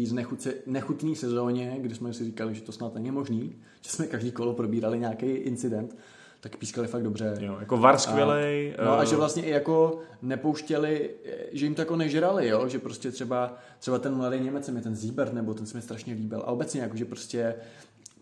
[0.67, 4.55] nechutné sezóně, kdy jsme si říkali, že to snad není možný, že jsme každý kolo
[4.55, 5.97] probírali nějaký incident,
[6.41, 7.35] tak pískali fakt dobře.
[7.41, 8.75] Jo, jako var skvělej.
[8.79, 11.11] A, no a že eh, vlastně i jako nepouštěli,
[11.53, 12.69] že jim to jako nežrali, jo?
[12.69, 16.15] že prostě třeba, třeba ten mladý Němec, mi ten Zíber, nebo ten se mi strašně
[16.15, 16.41] líbil.
[16.41, 17.55] A obecně jako, že prostě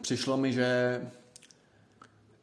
[0.01, 1.01] přišlo mi, že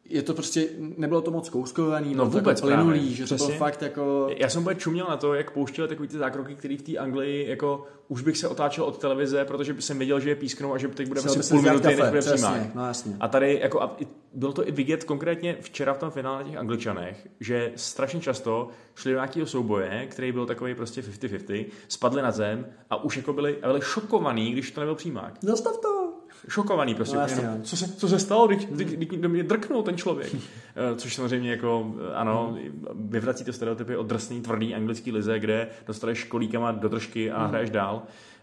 [0.09, 3.37] je to prostě, nebylo to moc kouskovaný, no vůbec to plynulý, že Přesně.
[3.37, 4.29] to bylo fakt jako...
[4.37, 7.49] Já jsem úplně čuměl na to, jak pouštěli takový ty zákroky, který v té Anglii,
[7.49, 10.87] jako už bych se otáčel od televize, protože jsem věděl, že je písknou a že
[10.87, 12.75] teď bude asi půl minuty, než bude přímák.
[12.75, 13.15] No, jasně.
[13.19, 13.97] A tady, jako, a
[14.33, 19.11] bylo to i vidět konkrétně včera v tom finále těch Angličanech, že strašně často šli
[19.11, 23.57] do nějakého souboje, který byl takový prostě 50-50, spadli na zem a už jako byli,
[23.61, 25.33] byli šokovaní, když to nebyl přímák.
[25.41, 26.04] Zastav to!
[26.47, 27.15] Šokovaný prostě.
[27.15, 27.57] No, jasně, no.
[27.61, 30.35] co, se, co se stalo, když, když, když mě drknul ten člověk.
[30.77, 32.57] Eh, což samozřejmě jako, eh, ano,
[32.93, 37.49] vyvrací to stereotypy o drsný, tvrdý anglický lize, kde dostaneš školíkama do držky a mm.
[37.49, 38.01] hraješ dál.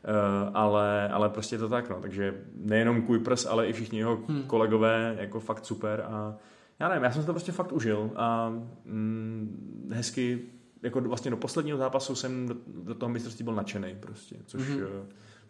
[0.08, 2.00] Uh, ale, ale prostě je to tak, no.
[2.00, 4.42] Takže nejenom Kuipers, ale i všichni jeho hmm.
[4.42, 6.36] kolegové, jako fakt super a
[6.78, 8.52] já nevím, já jsem se to prostě fakt užil a
[8.84, 10.40] mm, hezky,
[10.82, 14.80] jako vlastně do posledního zápasu jsem do, do toho mistrovství byl nadšený prostě, což hmm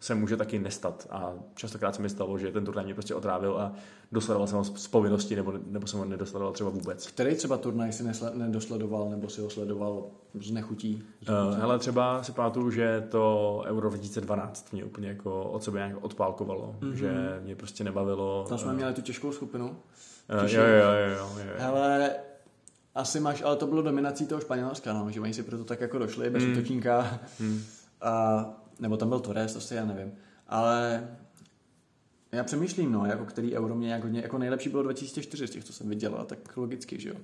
[0.03, 1.07] se může taky nestat.
[1.09, 3.73] A častokrát se mi stalo, že ten turnaj mě prostě otrávil a
[4.11, 7.07] dosledoval jsem ho z povinnosti, nebo, nebo jsem ho nedosledoval třeba vůbec.
[7.07, 11.03] Který třeba turnaj si nesle, nedosledoval, nebo si ho sledoval z nechutí?
[11.29, 16.03] Uh, hele, třeba si pamatuju, že to Euro 2012 mě úplně jako od sebe nějak
[16.03, 16.91] odpálkovalo, mm-hmm.
[16.91, 18.45] že mě prostě nebavilo.
[18.49, 19.65] Tam jsme uh, měli tu těžkou skupinu.
[19.69, 21.53] Uh, jo, jo, jo, jo, jo.
[21.57, 22.15] Hele,
[22.95, 25.97] asi máš, ale to bylo dominací toho Španělska, no, že oni si proto tak jako
[25.97, 26.51] došli bez mm.
[26.51, 27.19] útočníka.
[27.39, 27.61] Mm.
[28.01, 28.45] A
[28.79, 30.11] nebo tam byl Torres, asi já nevím.
[30.47, 31.07] Ale
[32.31, 35.73] já přemýšlím, no, jako který euro mě jako, jako nejlepší bylo 2004 z těch, co
[35.73, 37.15] jsem viděl, a tak logicky, že jo.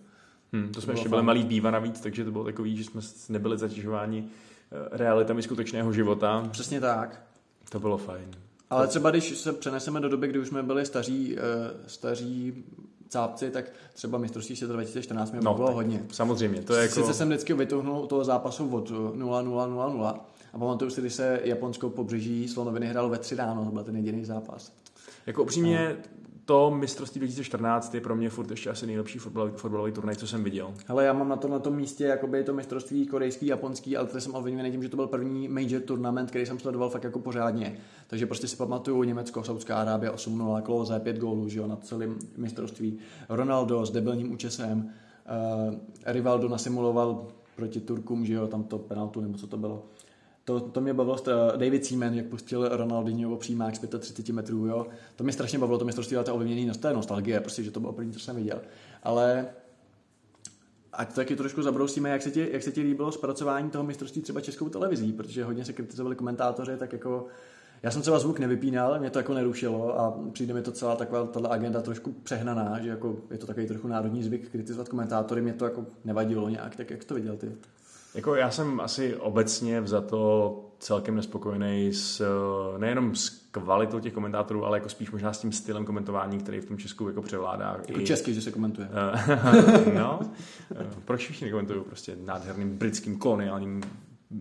[0.54, 3.02] Hmm, to jsme to ještě byli malý býva navíc, takže to bylo takový, že jsme
[3.30, 6.47] nebyli zatěžováni eh, realitami skutečného života.
[6.52, 7.22] Přesně tak.
[7.70, 8.32] To bylo fajn.
[8.70, 11.41] Ale třeba když se přeneseme do doby, kdy už jsme byli staří, uh,
[11.88, 12.64] staří
[13.10, 16.04] cápci, tak třeba mistrovství světa 2014 mě no, bylo hodně.
[16.12, 16.93] Samozřejmě, to je jako...
[16.93, 20.20] Sice jsem vždycky vytuhnul toho zápasu od 0-0-0-0,
[20.54, 23.95] a pamatuju si, když se Japonsko pobřeží Slonoviny hrál ve tři ráno, to byl ten
[23.95, 24.72] jediný zápas.
[25.26, 25.97] Jako upřímně,
[26.50, 30.43] to mistrovství 2014 je pro mě furt ještě asi nejlepší fotbalový, fotbalový turnaj, co jsem
[30.43, 30.74] viděl.
[30.88, 34.22] Ale já mám na to na tom místě jakoby to mistrovství korejský, japonský, ale to
[34.22, 37.78] jsem obviněný tím, že to byl první major turnament, který jsem sledoval fakt jako pořádně.
[38.08, 42.20] Takže prostě si pamatuju Německo, Saudská Arábie 8-0, Klose, 5 gólů, že jo, na celém
[42.38, 42.97] mistrovství.
[43.30, 44.89] Ronaldo s debilním účesem,
[45.70, 45.76] uh,
[46.06, 49.84] Rivaldo nasimuloval proti Turkům, že jo, tam to penaltu nebo co to bylo.
[50.50, 51.18] To, to mě bavilo,
[51.56, 54.88] David Seaman, jak pustil Ronaldinho přímák z 35 metrů, jo.
[55.16, 57.80] To mě strašně bavilo, to mistrovství, ale to ovlivnění, to je nostalgie, prostě, že to
[57.80, 58.62] bylo první, co jsem viděl.
[59.04, 59.47] Ale
[60.93, 64.41] ať taky trošku zabrousíme, jak se ti, jak se ti líbilo zpracování toho mistrovství třeba
[64.41, 67.28] českou televizí, protože hodně se kritizovali komentátoři, tak jako
[67.84, 71.26] Já jsem třeba zvuk nevypínal, mě to jako nerušilo a přijde mi to celá taková
[71.26, 75.54] tato agenda trošku přehnaná, že jako je to takový trochu národní zvyk kritizovat komentátory, mě
[75.54, 77.52] to jako nevadilo nějak, tak jak to viděl ty?
[78.16, 82.26] Jako já jsem asi obecně za to celkem nespokojený s,
[82.78, 86.66] nejenom s kvalitou těch komentátorů, ale jako spíš možná s tím stylem komentování, který v
[86.66, 87.78] tom Česku jako převládá.
[87.88, 88.05] Jako I...
[88.05, 88.89] česky, že se komentuje.
[89.95, 90.20] no,
[91.05, 93.82] proč všichni nekomentují prostě nádherným britským koloniálním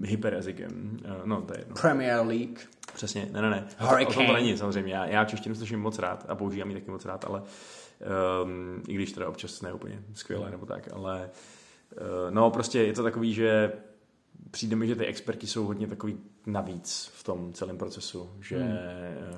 [0.02, 1.00] hyperjazykem.
[1.24, 1.74] No, to je jedno.
[1.80, 2.58] Premier League.
[2.94, 3.68] Přesně, ne, ne, ne.
[3.78, 4.16] Hurricane.
[4.16, 4.94] O tom to není, samozřejmě.
[4.94, 7.42] Já, já češtinu slyším moc rád a používám ji taky moc rád, ale
[8.42, 11.57] um, i když teda občas ne úplně skvěle nebo tak, ale uh,
[12.30, 13.72] no prostě je to takový, že
[14.50, 18.30] přijde mi, že ty experti jsou hodně takový navíc v tom celém procesu.
[18.40, 18.58] Že...
[18.58, 18.76] Hmm.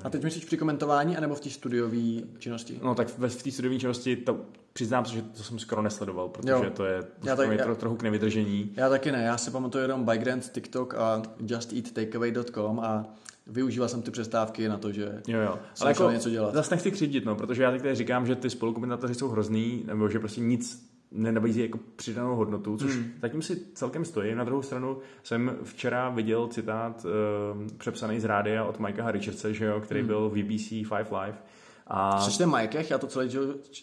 [0.03, 2.79] A teď myslíš při komentování, anebo v té studiové činnosti?
[2.83, 4.39] No tak v, v té studiové činnosti to,
[4.73, 6.71] přiznám se, že to jsem skoro nesledoval, protože jo.
[6.75, 8.73] to je já tak, já, trochu k nevydržení.
[8.75, 13.05] Já taky ne, já si pamatuju jenom ByteDance, TikTok a justeattakeaway.com a
[13.47, 15.59] využíval jsem ty přestávky na to, že jo, jo.
[15.79, 16.53] Ale jako, něco dělat.
[16.53, 20.19] Zase nechci křivdit, no, protože já teď říkám, že ty spolukomentátoři jsou hrozný, nebo že
[20.19, 23.13] prostě nic nenabízí jako přidanou hodnotu, což hmm.
[23.21, 24.35] zatím si celkem stojí.
[24.35, 29.65] Na druhou stranu jsem včera viděl citát uh, přepsaný z rádia od Mikea Richardse, že
[29.65, 30.07] jo, který hmm.
[30.07, 31.37] byl v BBC Five Live.
[31.87, 32.19] A...
[32.21, 33.29] Což ten Mike, já to celý,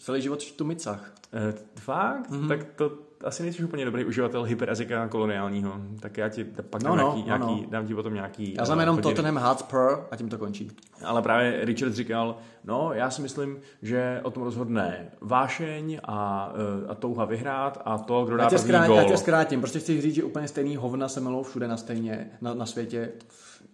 [0.00, 1.14] celý život čtu micách.
[1.32, 2.30] Uh, fakt?
[2.30, 2.48] Hmm.
[2.48, 6.98] Tak to, asi nejsi úplně dobrý uživatel hyperjazyka koloniálního, tak já ti pak no, dám,
[6.98, 8.54] no, nějaký, no, nějaký, dám ti potom nějaký...
[8.54, 9.10] Já znám jenom hodně...
[9.10, 10.70] Tottenham Hotspur a tím to končí.
[11.04, 16.88] Ale právě Richard říkal, no já si myslím, že o tom rozhodne vášeň a, eh,
[16.88, 18.96] a touha vyhrát a to, kdo dá já první gol.
[18.96, 22.30] Já tě zkrátím, prostě chci říct, že úplně stejný hovna se melou všude na stejně,
[22.40, 23.12] na, na světě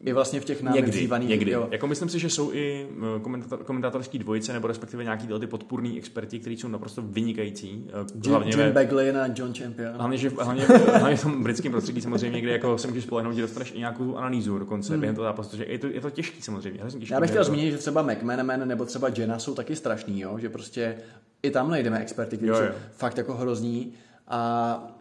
[0.05, 1.51] i vlastně v těch námi někdy, někdy.
[1.51, 1.69] Jo.
[1.71, 5.99] Jako myslím si, že jsou i eh, komentátor, komentátorský dvojice, nebo respektive nějaký ty podpůrný
[5.99, 7.87] experti, kteří jsou naprosto vynikající.
[7.89, 9.93] Eh, hlavně Jim, Jim Bagley a John Champion.
[9.93, 10.65] Hlavně, že, hlavně,
[10.99, 14.17] hlavně v tom britském prostředí samozřejmě, kde jako se můžeš spolehnout, že dostaneš i nějakou
[14.17, 15.01] analýzu dokonce hmm.
[15.01, 16.81] během toho zápasu, protože je to, je to těžký samozřejmě.
[16.91, 20.39] Těžký, Já bych chtěl zmínit, že třeba McManaman nebo třeba Jenna jsou taky strašný, jo?
[20.39, 20.97] že prostě
[21.43, 23.93] i tam najdeme experty, kteří jsou fakt jako hrozní
[24.29, 24.97] a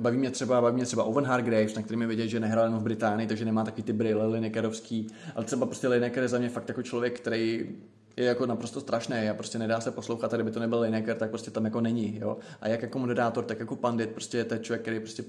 [0.00, 2.80] Baví mě třeba, baví mě třeba Owen Hargraves, na kterým je vidět, že nehrál jenom
[2.80, 6.48] v Británii, takže nemá takový ty brýle Linekerovský, ale třeba prostě Lineker je za mě
[6.48, 7.76] fakt jako člověk, který
[8.16, 11.50] je jako naprosto strašný a prostě nedá se poslouchat, kdyby to nebyl Lineker, tak prostě
[11.50, 12.36] tam jako není, jo.
[12.60, 15.24] A jak jako moderátor, tak jako pandit, prostě je to člověk, který prostě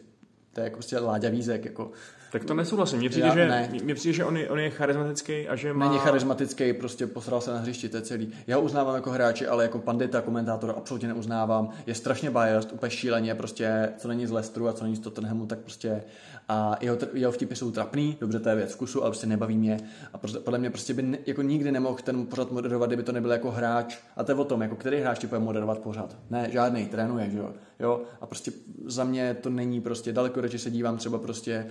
[0.58, 1.92] to je jako prostě Láďa Vízek, jako
[2.32, 3.00] tak to nesouhlasím.
[3.00, 3.70] Mně přijde, Já, že, ne.
[3.84, 5.88] mně přijde, že on je, on je charismatický a že má...
[5.88, 8.34] Není charismatický, prostě posral se na hřišti, to je celý.
[8.48, 11.70] Já uznávám jako hráči, ale jako pandita, komentátor absolutně neuznávám.
[11.86, 15.46] Je strašně biased, úplně šíleně, prostě co není z Lestru a co není z Tottenhamu,
[15.46, 16.04] tak prostě
[16.50, 19.80] a jeho, jeho vtipy jsou trapný, dobře, to je věc vkusu, ale prostě nebaví mě.
[20.14, 23.32] A podle mě prostě by ne, jako nikdy nemohl ten pořad moderovat, kdyby to nebyl
[23.32, 23.98] jako hráč.
[24.16, 26.16] A to je o tom, jako který hráč ti bude moderovat pořád.
[26.30, 27.54] Ne, žádný, trénuje, že jo.
[27.80, 28.02] Jo.
[28.22, 28.52] A prostě
[28.86, 31.68] za mě to není prostě, daleko radši se dívám třeba prostě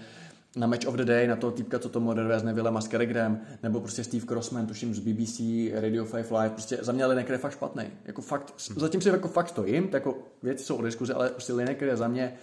[0.57, 2.89] na Match of the Day, na toho týpka, co to moderuje s Nevillem a s
[2.89, 5.41] Carrigrem, nebo prostě Steve Crossman, tuším z BBC,
[5.81, 7.85] Radio 5 Live, prostě za mě Lineker je fakt špatný.
[8.05, 8.81] Jako fakt, hmm.
[8.81, 11.97] zatím si jako fakt stojím, to jako věci jsou o diskuzi, ale prostě Lineker je
[11.97, 12.35] za mě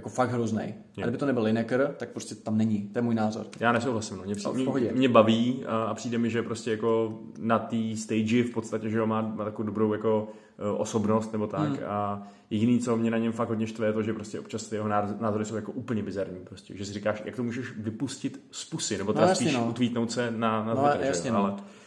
[0.00, 0.74] jako fakt hrozný.
[0.96, 2.88] A kdyby to nebyl Lineker, tak prostě tam není.
[2.92, 3.46] To je můj názor.
[3.60, 4.16] Já nesouhlasím.
[4.16, 4.22] No.
[4.52, 8.50] Mě, mě, mě, baví a, a, přijde mi, že prostě jako na té stage v
[8.50, 10.28] podstatě, že má, má takovou dobrou jako
[10.58, 11.78] e, osobnost nebo tak hmm.
[11.86, 14.76] a jediný, co mě na něm fakt hodně štve, je to, že prostě občas ty
[14.76, 14.88] jeho
[15.20, 16.40] názory jsou jako úplně bizarní.
[16.44, 16.76] Prostě.
[16.76, 19.66] Že si říkáš, jak to můžeš vypustit z pusy, nebo no, spíš no.
[19.68, 21.38] utvítnout se na, na no, Twitter, jasně, no.
[21.38, 21.79] ale, e,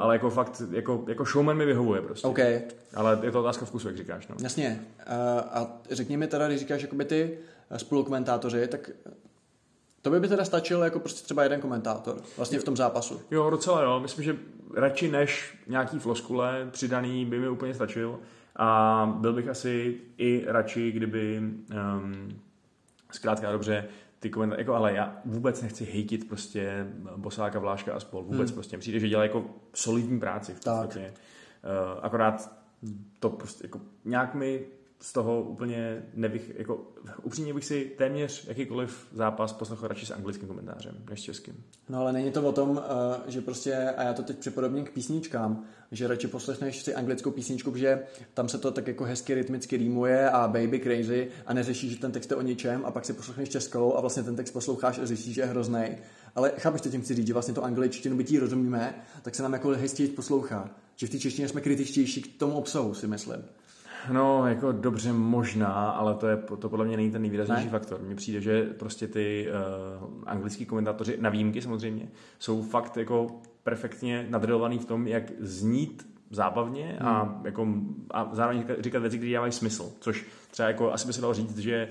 [0.00, 2.26] ale jako fakt, jako, jako showman mi vyhovuje prostě.
[2.26, 2.62] Okay.
[2.94, 4.28] Ale je to otázka vkusu, jak říkáš.
[4.28, 4.36] No.
[4.42, 4.84] Jasně.
[4.98, 7.38] Uh, a řekni mi teda, když říkáš jakoby ty
[7.76, 8.90] spolukomentátoři, tak
[10.02, 13.20] to by by teda stačil jako prostě třeba jeden komentátor vlastně v tom zápasu.
[13.30, 14.00] Jo, docela jo.
[14.00, 14.36] Myslím, že
[14.74, 18.18] radši než nějaký floskule přidaný by mi úplně stačil.
[18.56, 22.40] A byl bych asi i radši, kdyby um,
[23.10, 23.88] zkrátka dobře
[24.22, 28.54] ty komentáře, jako ale já vůbec nechci hejtit prostě Bosáka, Vláška a spol, vůbec hmm.
[28.54, 28.78] prostě.
[28.78, 29.44] Přijde, že dělají jako
[29.74, 31.14] solidní práci v podstatě.
[31.64, 32.52] Uh, akorát
[33.20, 34.66] to prostě jako nějak mi
[35.02, 36.92] z toho úplně nevych, jako
[37.22, 41.64] upřímně bych si téměř jakýkoliv zápas poslechl radši s anglickým komentářem než s českým.
[41.88, 44.90] No ale není to o tom, eh, že prostě, a já to teď připodobním k
[44.90, 48.02] písničkám, že radši poslechneš si anglickou písničku, že
[48.34, 52.12] tam se to tak jako hezky rytmicky rýmuje a baby crazy a neřešíš, že ten
[52.12, 55.06] text je o ničem a pak si poslechneš českou a vlastně ten text posloucháš a
[55.06, 55.84] zjistíš, že je hrozný.
[56.34, 59.42] Ale chápeš, co tím chci říct, že vlastně to angličtinu by ti rozumíme, tak se
[59.42, 60.70] nám jako hezčí poslouchá.
[60.96, 63.44] Že v té češtině jsme kritičtější k tomu obsahu, si myslím.
[64.10, 67.70] No, jako dobře možná, ale to, je, to podle mě není ten nejvýraznější ne?
[67.70, 68.00] faktor.
[68.00, 69.48] Mně přijde, že prostě ty
[70.02, 73.26] uh, anglický komentátoři, na výjimky samozřejmě, jsou fakt jako
[73.62, 77.46] perfektně nadrilovaný v tom, jak znít zábavně a, hmm.
[77.46, 77.68] jako,
[78.10, 79.92] a zároveň říkat věci, které dávají smysl.
[80.00, 81.88] Což třeba jako asi by se dalo říct, že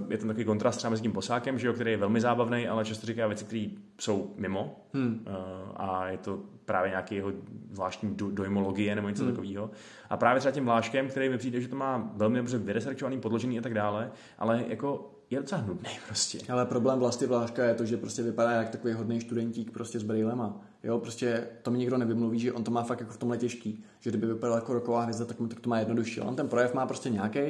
[0.00, 2.68] uh, je tam takový kontrast třeba mezi tím posákem, že jo, který je velmi zábavný,
[2.68, 3.66] ale často říká věci, které
[4.00, 5.26] jsou mimo hmm.
[5.76, 7.32] a je to právě nějaký jeho
[7.72, 9.32] zvláštní dojmologie nebo něco hmm.
[9.32, 9.70] takového.
[10.10, 13.58] A právě třeba tím Vláškem, který mi přijde, že to má velmi dobře vyresearchovaný, podložený
[13.58, 16.38] a tak dále, ale jako je docela nudný prostě.
[16.52, 20.02] Ale problém vlastně Vláška je to, že prostě vypadá jak takový hodný studentík prostě s
[20.02, 20.60] brýlema.
[20.82, 23.84] Jo, prostě to mi nikdo nevymluví, že on to má fakt jako v tomhle těžký.
[24.04, 26.20] Že kdyby vypadal jako roková hvězda, tak tak to má jednodušší.
[26.20, 27.40] On ten projev má prostě nějaký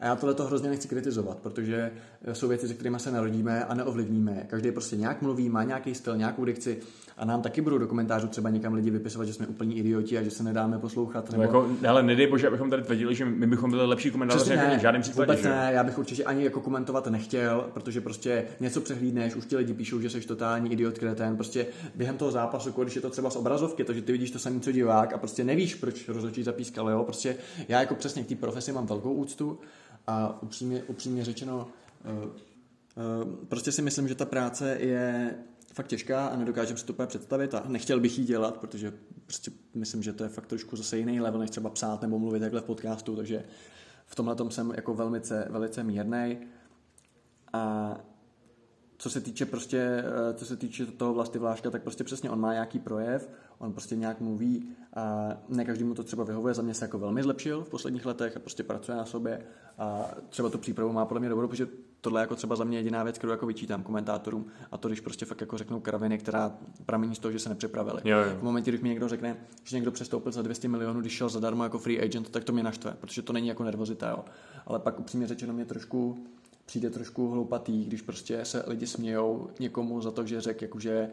[0.00, 1.90] a já tohle to hrozně nechci kritizovat, protože
[2.32, 4.46] jsou věci, se kterými se narodíme a neovlivníme.
[4.46, 6.78] Každý prostě nějak mluví, má nějaký styl, nějakou dikci
[7.16, 10.22] a nám taky budou do komentářů třeba někam lidi vypisovat, že jsme úplní idioti a
[10.22, 11.30] že se nedáme poslouchat.
[11.30, 11.42] Nebo...
[11.42, 14.76] No jako, ale nedej bože, abychom tady tvrdili, že my bychom byli lepší komentáři jako
[14.76, 15.32] v žádném případě.
[15.32, 19.56] Vůbec ne, já bych určitě ani jako komentovat nechtěl, protože prostě něco přehlídneš, už ti
[19.56, 21.36] lidi píšou, že jsi totální idiot kreten.
[21.36, 24.38] Prostě během toho zápasu, jako když je to třeba z obrazovky, takže ty vidíš to
[24.38, 26.90] samé, co divák a prostě nevíš, proč rozhodčí zapískal.
[26.90, 27.04] Jo?
[27.04, 27.36] Prostě
[27.68, 29.58] já jako přesně k té profesi mám velkou úctu
[30.06, 31.68] a upřímně, upřímně řečeno,
[32.04, 35.34] uh, uh, prostě si myslím, že ta práce je
[35.74, 38.92] fakt těžká a nedokážem si to úplně představit a nechtěl bych ji dělat, protože
[39.26, 42.40] prostě myslím, že to je fakt trošku zase jiný level, než třeba psát nebo mluvit
[42.40, 43.44] takhle v podcastu, takže
[44.06, 46.38] v tomhle tom jsem jako velice, velice mírnej.
[47.52, 47.96] A
[49.00, 52.40] co se týče prostě, eh, co se týče toho vlasti vláška, tak prostě přesně on
[52.40, 56.54] má nějaký projev, on prostě nějak mluví a ne každému to třeba vyhovuje.
[56.54, 59.42] Za mě se jako velmi zlepšil v posledních letech a prostě pracuje na sobě
[59.78, 61.68] a třeba tu přípravu má podle mě dobrou, protože
[62.00, 65.00] tohle je jako třeba za mě jediná věc, kterou jako vyčítám komentátorům a to, když
[65.00, 68.00] prostě fakt jako řeknou kraviny, která pramení z toho, že se nepřipravili.
[68.04, 68.36] Jo, jo.
[68.38, 71.64] V momentě, když mi někdo řekne, že někdo přestoupil za 200 milionů, když šel zadarmo
[71.64, 74.24] jako free agent, tak to mě naštve, protože to není jako nervozita, jo.
[74.66, 76.26] Ale pak upřímně řečeno mě trošku
[76.70, 81.10] přijde trošku hloupatý, když prostě se lidi smějou někomu za to, že řekl, jakože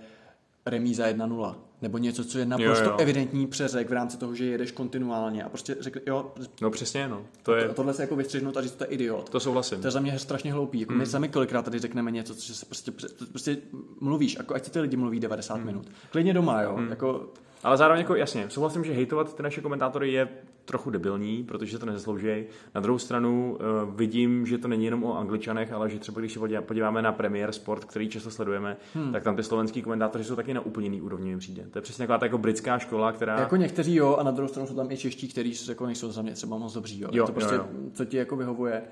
[0.66, 1.55] remíza 1-0.
[1.82, 2.97] Nebo něco, co je naprosto jo, jo.
[2.99, 6.34] evidentní přeřek v rámci toho, že jedeš kontinuálně a prostě řekl, jo.
[6.62, 7.26] No přesně, no.
[7.43, 7.70] To je...
[7.70, 9.30] Tohle se jako vystřihnout a říct, to je idiot.
[9.30, 9.82] To souhlasím.
[9.82, 10.80] To je za mě strašně hloupý.
[10.80, 10.99] Jako mm.
[10.99, 12.91] My sami kolikrát tady řekneme něco, co se prostě,
[13.30, 13.58] prostě
[14.01, 15.66] mluvíš, jako ať si ty lidi mluví 90 mm.
[15.66, 15.88] minut.
[16.12, 16.78] Klidně doma, jo.
[16.78, 16.89] Mm.
[16.89, 17.30] Jako,
[17.64, 20.28] ale zároveň jako jasně, souhlasím, že hejtovat ty naše komentátory je
[20.66, 22.43] trochu debilní, protože to nezaslouží.
[22.76, 26.34] Na druhou stranu uh, vidím, že to není jenom o angličanech, ale že třeba když
[26.34, 29.12] se podíváme na Premier Sport, který často sledujeme, hmm.
[29.12, 31.64] tak tam ty slovenský komentátoři jsou taky na úplně jiný úrovni, mi přijde.
[31.72, 33.39] To je přesně taková ta jako britská škola, která.
[33.39, 36.22] Jako někteří jo, a na druhou stranu jsou tam i čeští, kteří jako nejsou za
[36.22, 36.99] mě třeba moc dobří.
[36.99, 37.10] Jo.
[37.12, 37.89] jo to prostě, jo, jo.
[37.93, 38.84] co ti jako vyhovuje.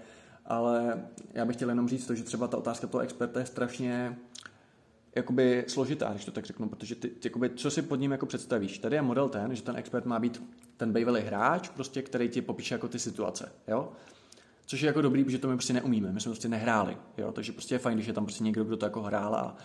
[0.46, 1.04] Ale
[1.34, 4.18] já bych chtěl jenom říct to, že třeba ta otázka toho experta je strašně
[5.16, 8.78] jakoby složitá, když to tak řeknu, protože ty, jakoby, co si pod ním jako představíš?
[8.78, 10.44] Tady je model ten, že ten expert má být
[10.78, 13.92] ten bývalý hráč, prostě, který ti popíše jako ty situace, jo?
[14.66, 17.32] Což je jako dobrý, protože to my prostě neumíme, my jsme prostě nehráli, jo?
[17.32, 19.58] takže prostě je fajn, když je tam prostě někdo, kdo to jako hrál a,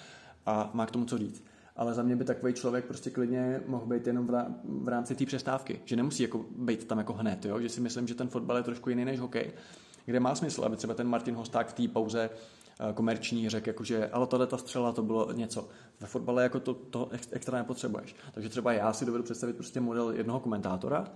[0.47, 1.45] a má k tomu co říct.
[1.77, 4.27] Ale za mě by takový člověk prostě klidně mohl být jenom
[4.65, 7.61] v rámci té přestávky, že nemusí jako být tam jako hned, jo?
[7.61, 9.53] že si myslím, že ten fotbal je trošku jiný než hokej,
[10.05, 12.31] kde má smysl, aby třeba ten Martin Hosták v té pauze
[12.95, 15.69] komerční řekl, jakože, ale tohle ta střela, to bylo něco.
[16.01, 18.17] Ve fotbale jako to, to extra nepotřebuješ.
[18.33, 21.07] Takže třeba já si dovedu představit prostě model jednoho komentátora,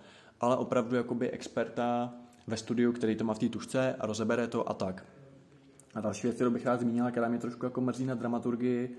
[0.41, 2.15] ale opravdu jakoby experta
[2.47, 5.07] ve studiu, který to má v té tušce a rozebere to a tak.
[5.95, 8.97] A další věc, kterou bych rád zmínil, která mě trošku jako mrzí na dramaturgii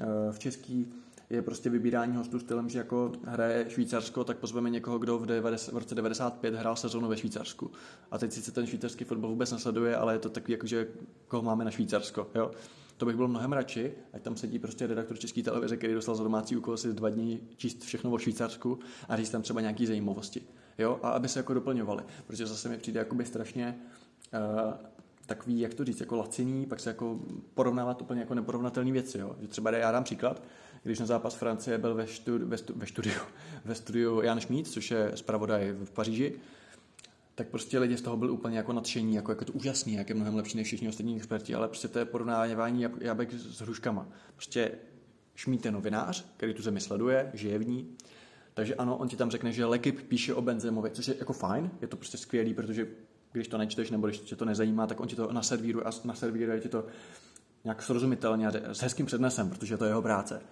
[0.00, 0.92] eh, v český,
[1.30, 5.74] je prostě vybírání hostů stylem, že jako hraje Švýcarsko, tak pozveme někoho, kdo v, 90,
[5.74, 7.70] v roce 95 hrál sezónu ve Švýcarsku.
[8.10, 10.88] A teď sice ten švýcarský fotbal vůbec nesleduje, ale je to takový, jako, že
[11.28, 12.30] koho máme na Švýcarsko.
[12.34, 12.50] Jo?
[12.96, 16.22] To bych byl mnohem radši, ať tam sedí prostě redaktor České televize, který dostal za
[16.22, 20.42] domácí úkol si dva dní číst všechno o Švýcarsku a říct tam třeba nějaké zajímavosti.
[20.78, 21.00] Jo?
[21.02, 22.02] A aby se jako doplňovali.
[22.26, 23.78] Protože zase mi přijde jakoby strašně
[24.34, 24.72] uh,
[25.26, 27.20] takový, jak to říct, jako laciný, pak se jako
[27.54, 29.18] porovnávat úplně jako neporovnatelné věci.
[29.18, 29.36] Jo?
[29.40, 30.42] Že třeba já dám příklad,
[30.82, 33.20] když na zápas Francie byl ve, stu, ve, stu, ve, studiu,
[33.64, 36.34] ve studiu Jan Šmíc, což je zpravodaj v Paříži,
[37.34, 40.14] tak prostě lidi z toho byli úplně jako nadšení, jako, jako to úžasný, jak je
[40.14, 44.08] mnohem lepší než všichni ostatní experti, ale prostě to je porovnávání jabek s hruškama.
[44.34, 44.70] Prostě
[45.34, 47.96] Šmít je novinář, který tu zemi sleduje, žije v ní,
[48.54, 51.70] takže ano, on ti tam řekne, že Lekip píše o Benzemovi, což je jako fajn,
[51.80, 52.86] je to prostě skvělý, protože
[53.32, 56.60] když to nečteš nebo když tě to nezajímá, tak on ti to naservíruje a naservíruje
[56.60, 56.86] ti to
[57.64, 60.42] nějak srozumitelně a s hezkým přednesem, protože to je jeho práce.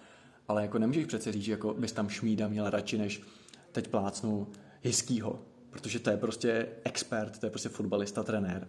[0.47, 3.21] Ale jako nemůžeš přece říct, že jako bys tam Šmída měl radši, než
[3.71, 4.47] teď plácnu
[4.81, 5.39] Hiskýho,
[5.69, 8.67] protože to je prostě expert, to je prostě fotbalista, trenér,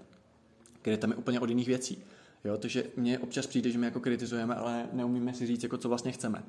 [0.82, 2.02] který tam je úplně od jiných věcí.
[2.44, 5.88] Jo, takže mně občas přijde, že my jako kritizujeme, ale neumíme si říct, jako co
[5.88, 6.44] vlastně chceme.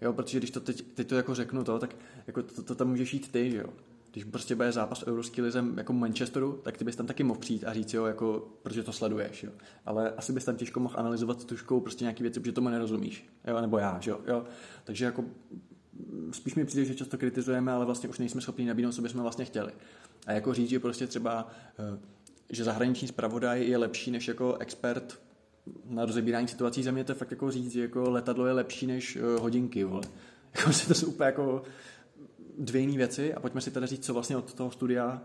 [0.00, 2.88] Jo, protože když to teď, teď to jako řeknu to, tak jako to, to, tam
[2.88, 3.72] můžeš jít ty, že jo
[4.12, 7.64] když prostě bude zápas Euroský lizem jako Manchesteru, tak ty bys tam taky mohl přijít
[7.64, 9.50] a říct, jo, jako, protože to sleduješ, jo.
[9.86, 13.60] Ale asi bys tam těžko mohl analyzovat tuškou prostě nějaký věci, protože tomu nerozumíš, jo,
[13.60, 14.44] nebo já, jo, jo.
[14.84, 15.24] Takže jako
[16.30, 19.44] spíš mi přijde, že často kritizujeme, ale vlastně už nejsme schopni nabídnout, co bychom vlastně
[19.44, 19.72] chtěli.
[20.26, 21.48] A jako říct, že prostě třeba,
[21.78, 21.98] eh,
[22.50, 25.20] že zahraniční zpravodaj je lepší než jako expert
[25.84, 28.86] na rozebírání situací za mě to je fakt jako říct, že jako letadlo je lepší
[28.86, 30.02] než uh, hodinky, vole.
[30.58, 31.62] Jako, to jsou úplně jako
[32.58, 35.22] dvě jiné věci a pojďme si teda říct, co vlastně od toho studia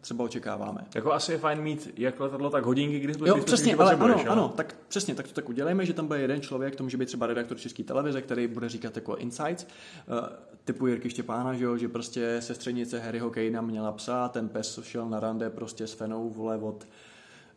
[0.00, 0.86] třeba očekáváme.
[0.94, 4.30] Jako asi je fajn mít jak letadlo, tak hodinky, kdy Jo, přesně, ale ano, jo?
[4.30, 7.06] ano, tak přesně, tak to tak udělejme, že tam bude jeden člověk, to může být
[7.06, 10.28] třeba redaktor České televize, který bude říkat jako insights, uh,
[10.64, 15.08] typu Jirky Štěpána, že, jo, že prostě sestřenice Harryho Kanea měla psa, ten pes šel
[15.08, 16.86] na rande prostě s fenou, vole, od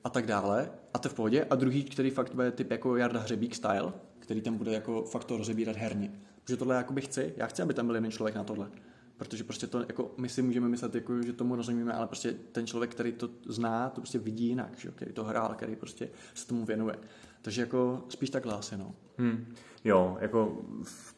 [0.03, 0.71] a tak dále.
[0.93, 1.45] A to v pohodě.
[1.49, 5.23] A druhý, který fakt bude typ jako Jarda Hřebík style, který tam bude jako fakt
[5.23, 6.11] to rozebírat herně.
[6.43, 8.69] Protože tohle jakoby chci, já chci, aby tam byl jeden člověk na tohle.
[9.17, 12.67] Protože prostě to, jako my si můžeme myslet, jako, že tomu rozumíme, ale prostě ten
[12.67, 14.91] člověk, který to zná, to prostě vidí jinak, že?
[14.91, 16.95] který to hrál, který prostě se tomu věnuje.
[17.41, 18.95] Takže jako spíš takhle asi, no.
[19.17, 19.53] Hmm.
[19.83, 20.65] Jo, jako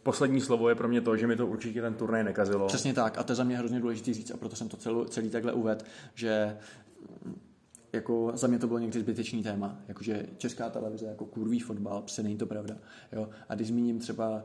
[0.04, 2.68] poslední slovo je pro mě to, že mi to určitě ten turnaj nekazilo.
[2.68, 5.06] Přesně tak a to je za mě hrozně důležité říct a proto jsem to celý,
[5.06, 5.86] celý takhle uvedl,
[6.16, 6.58] že
[7.94, 12.24] jako za mě to bylo někdy zbytečný téma, jakože česká televize jako kurví fotbal, prostě
[12.24, 12.76] není to pravda.
[13.12, 13.30] Jo?
[13.50, 14.44] A když zmíním třeba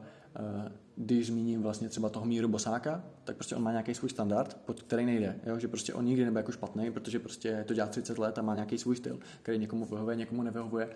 [0.97, 4.83] když zmíním vlastně třeba toho Míru Bosáka, tak prostě on má nějaký svůj standard, pod
[4.83, 5.41] který nejde.
[5.47, 5.59] Jo?
[5.59, 8.55] Že prostě on nikdy nebude jako špatný, protože prostě to dělá 30 let a má
[8.55, 10.89] nějaký svůj styl, který někomu vyhovuje, někomu nevyhovuje.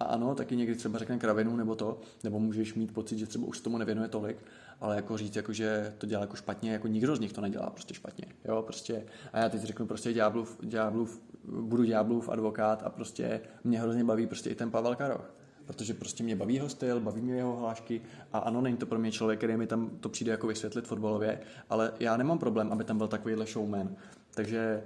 [0.00, 3.46] A ano, taky někdy třeba řekne kravinu nebo to, nebo můžeš mít pocit, že třeba
[3.46, 4.36] už tomu nevěnuje tolik,
[4.80, 7.70] ale jako říct, jako, že to dělá jako špatně, jako nikdo z nich to nedělá
[7.70, 8.26] prostě špatně.
[8.44, 11.22] Jo, prostě, a já teď řeknu prostě ďáblův, ďáblův,
[11.60, 16.24] budu ďáblův advokát a prostě mě hrozně baví prostě i ten Pavel Karoch protože prostě
[16.24, 18.02] mě baví jeho styl, baví mě jeho hlášky
[18.32, 21.40] a ano, není to pro mě člověk, který mi tam to přijde jako vysvětlit fotbalově,
[21.70, 23.96] ale já nemám problém, aby tam byl takovýhle showman.
[24.34, 24.82] Takže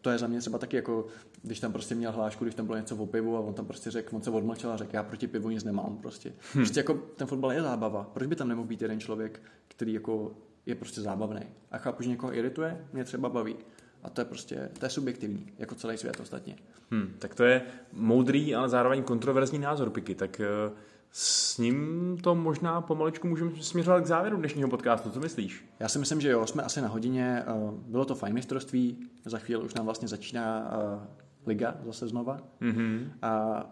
[0.00, 1.06] to je za mě třeba taky jako,
[1.42, 3.90] když tam prostě měl hlášku, když tam bylo něco o pivu a on tam prostě
[3.90, 6.28] řekl, on se odmlčel a řekl, já proti pivu nic nemám prostě.
[6.28, 6.64] Hmm.
[6.64, 8.10] Prostě jako ten fotbal je zábava.
[8.14, 10.34] Proč by tam nemohl být jeden člověk, který jako
[10.66, 11.40] je prostě zábavný?
[11.70, 13.56] A chápu, že někoho irituje, mě třeba baví.
[14.02, 16.56] A to je prostě, to je subjektivní, jako celý svět ostatně.
[16.90, 20.14] Hmm, tak to je moudrý, ale zároveň kontroverzní názor, Piky.
[20.14, 20.76] Tak uh
[21.14, 25.10] s ním to možná pomaličku můžeme směřovat k závěru dnešního podcastu.
[25.10, 25.64] Co myslíš?
[25.80, 27.42] Já si myslím, že jo, jsme asi na hodině.
[27.46, 27.52] Eh,
[27.86, 31.06] bylo to fajn mistrovství, za chvíli už nám vlastně začíná eh,
[31.46, 32.40] liga zase znova.
[32.60, 33.08] Mm-hmm.
[33.22, 33.62] A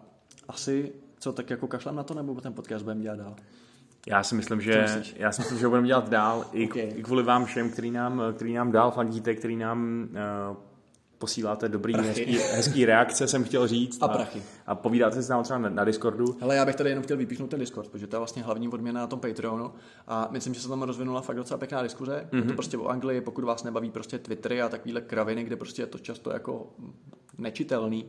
[0.47, 3.35] asi co, tak jako kašlem na to, nebo ten podcast budeme dělat dál?
[4.07, 6.91] Já si myslím, že, já si myslím, že ho budeme dělat dál i, okay.
[6.95, 10.07] i kvůli vám všem, který nám, který nám dál fandíte, který nám
[10.51, 10.57] uh,
[11.21, 14.01] posíláte dobrý, hezký, hezký reakce, jsem chtěl říct.
[14.01, 14.43] A, a prachy.
[14.67, 16.37] A povídáte si nám třeba na, na Discordu.
[16.41, 19.01] Ale já bych tady jenom chtěl vypíchnout ten Discord, protože to je vlastně hlavní odměna
[19.01, 19.71] na tom Patreonu.
[20.07, 22.27] A myslím, že se tam rozvinula fakt docela pěkná diskuze.
[22.31, 22.35] Mm-hmm.
[22.35, 22.55] Je to mhm.
[22.55, 25.99] prostě o Anglii, pokud vás nebaví prostě Twittery a takovéhle kraviny, kde prostě je to
[25.99, 26.67] často jako
[27.37, 28.05] nečitelný,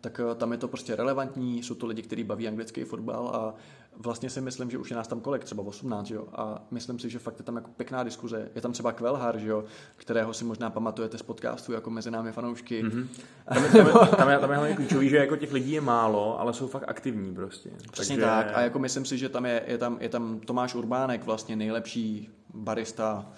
[0.00, 3.54] tak eh, tam je to prostě relevantní, jsou to lidi, kteří baví anglický fotbal a
[3.96, 6.28] vlastně si myslím, že už je nás tam kolik, třeba 18, že jo?
[6.32, 8.50] A myslím si, že fakt je tam jako pěkná diskuze.
[8.54, 9.64] Je tam třeba Kvelhar, že jo?
[9.96, 12.84] kterého si možná pamatujete z podcastu jako mezi námi fanoušky.
[12.84, 13.06] Mm-hmm.
[13.54, 15.80] Tam, je, tam, je, tam, je, tam je hlavně klíčový, že jako těch lidí je
[15.80, 17.70] málo, ale jsou fakt aktivní prostě.
[17.90, 18.30] Přesně Takže...
[18.30, 18.50] tak.
[18.54, 22.30] A jako myslím si, že tam je, je, tam, je tam Tomáš Urbánek, vlastně nejlepší
[22.54, 23.32] barista,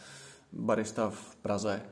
[0.52, 1.82] barista v Praze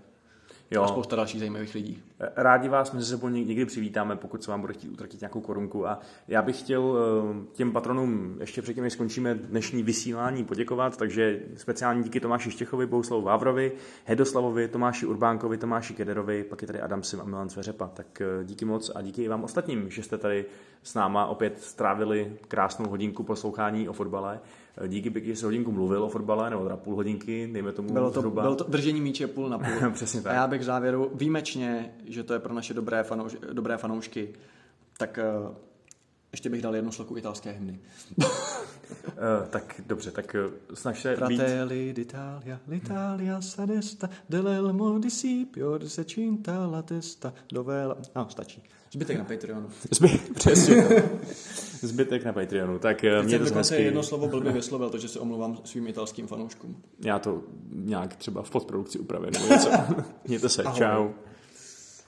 [0.70, 0.82] Jo.
[0.82, 2.02] A spousta dalších zajímavých lidí.
[2.36, 5.88] Rádi vás mezi sebou někdy přivítáme, pokud se vám bude chtít utratit nějakou korunku.
[5.88, 10.96] A já bych chtěl eh, těm patronům ještě předtím, než skončíme dnešní vysílání, poděkovat.
[10.96, 13.72] Takže speciální díky Tomáši Štěchovi, Bouslavu Vávrovi,
[14.04, 17.88] Hedoslavovi, Tomáši Urbánkovi, Tomáši Kederovi, pak je tady Adam Sim a Milan Cveřepa.
[17.88, 20.44] Tak eh, díky moc a díky i vám ostatním, že jste tady
[20.82, 24.40] s náma opět strávili krásnou hodinku poslouchání o fotbale.
[24.88, 28.20] Díky pěkně se hodinku mluvil o fotbale, nebo teda půl hodinky, dejme tomu bylo to,
[28.20, 28.42] zhruba.
[28.42, 29.90] Bylo to držení míče půl na půl.
[29.92, 30.32] Přesně tak.
[30.32, 34.34] A já bych závěru výjimečně, že to je pro naše dobré, fanouš, dobré fanoušky,
[34.98, 35.18] tak
[35.48, 35.54] uh,
[36.32, 37.80] ještě bych dal jednu sloku italské hymny.
[38.18, 38.24] uh,
[39.50, 41.96] tak dobře, tak uh, snaž se Fratelli být...
[41.96, 47.96] d'Italia, l'Italia s'adesta, dell'elmo di Scipio, se cinta la testa, dove la...
[48.16, 48.62] No, stačí.
[48.92, 49.68] Zbytek na Patreonu.
[49.90, 50.84] Zbytek, přesně.
[51.80, 52.78] Zbytek na Patreonu.
[52.78, 53.82] Tak eh, mě to hezky...
[53.82, 56.82] jedno slovo blbě vyslovil, to, že se omlouvám svým italským fanouškům.
[57.04, 59.30] Já to nějak třeba v podprodukci upravím.
[60.28, 60.62] Mějte se.
[60.62, 60.78] Ahoj.
[60.78, 61.08] Čau.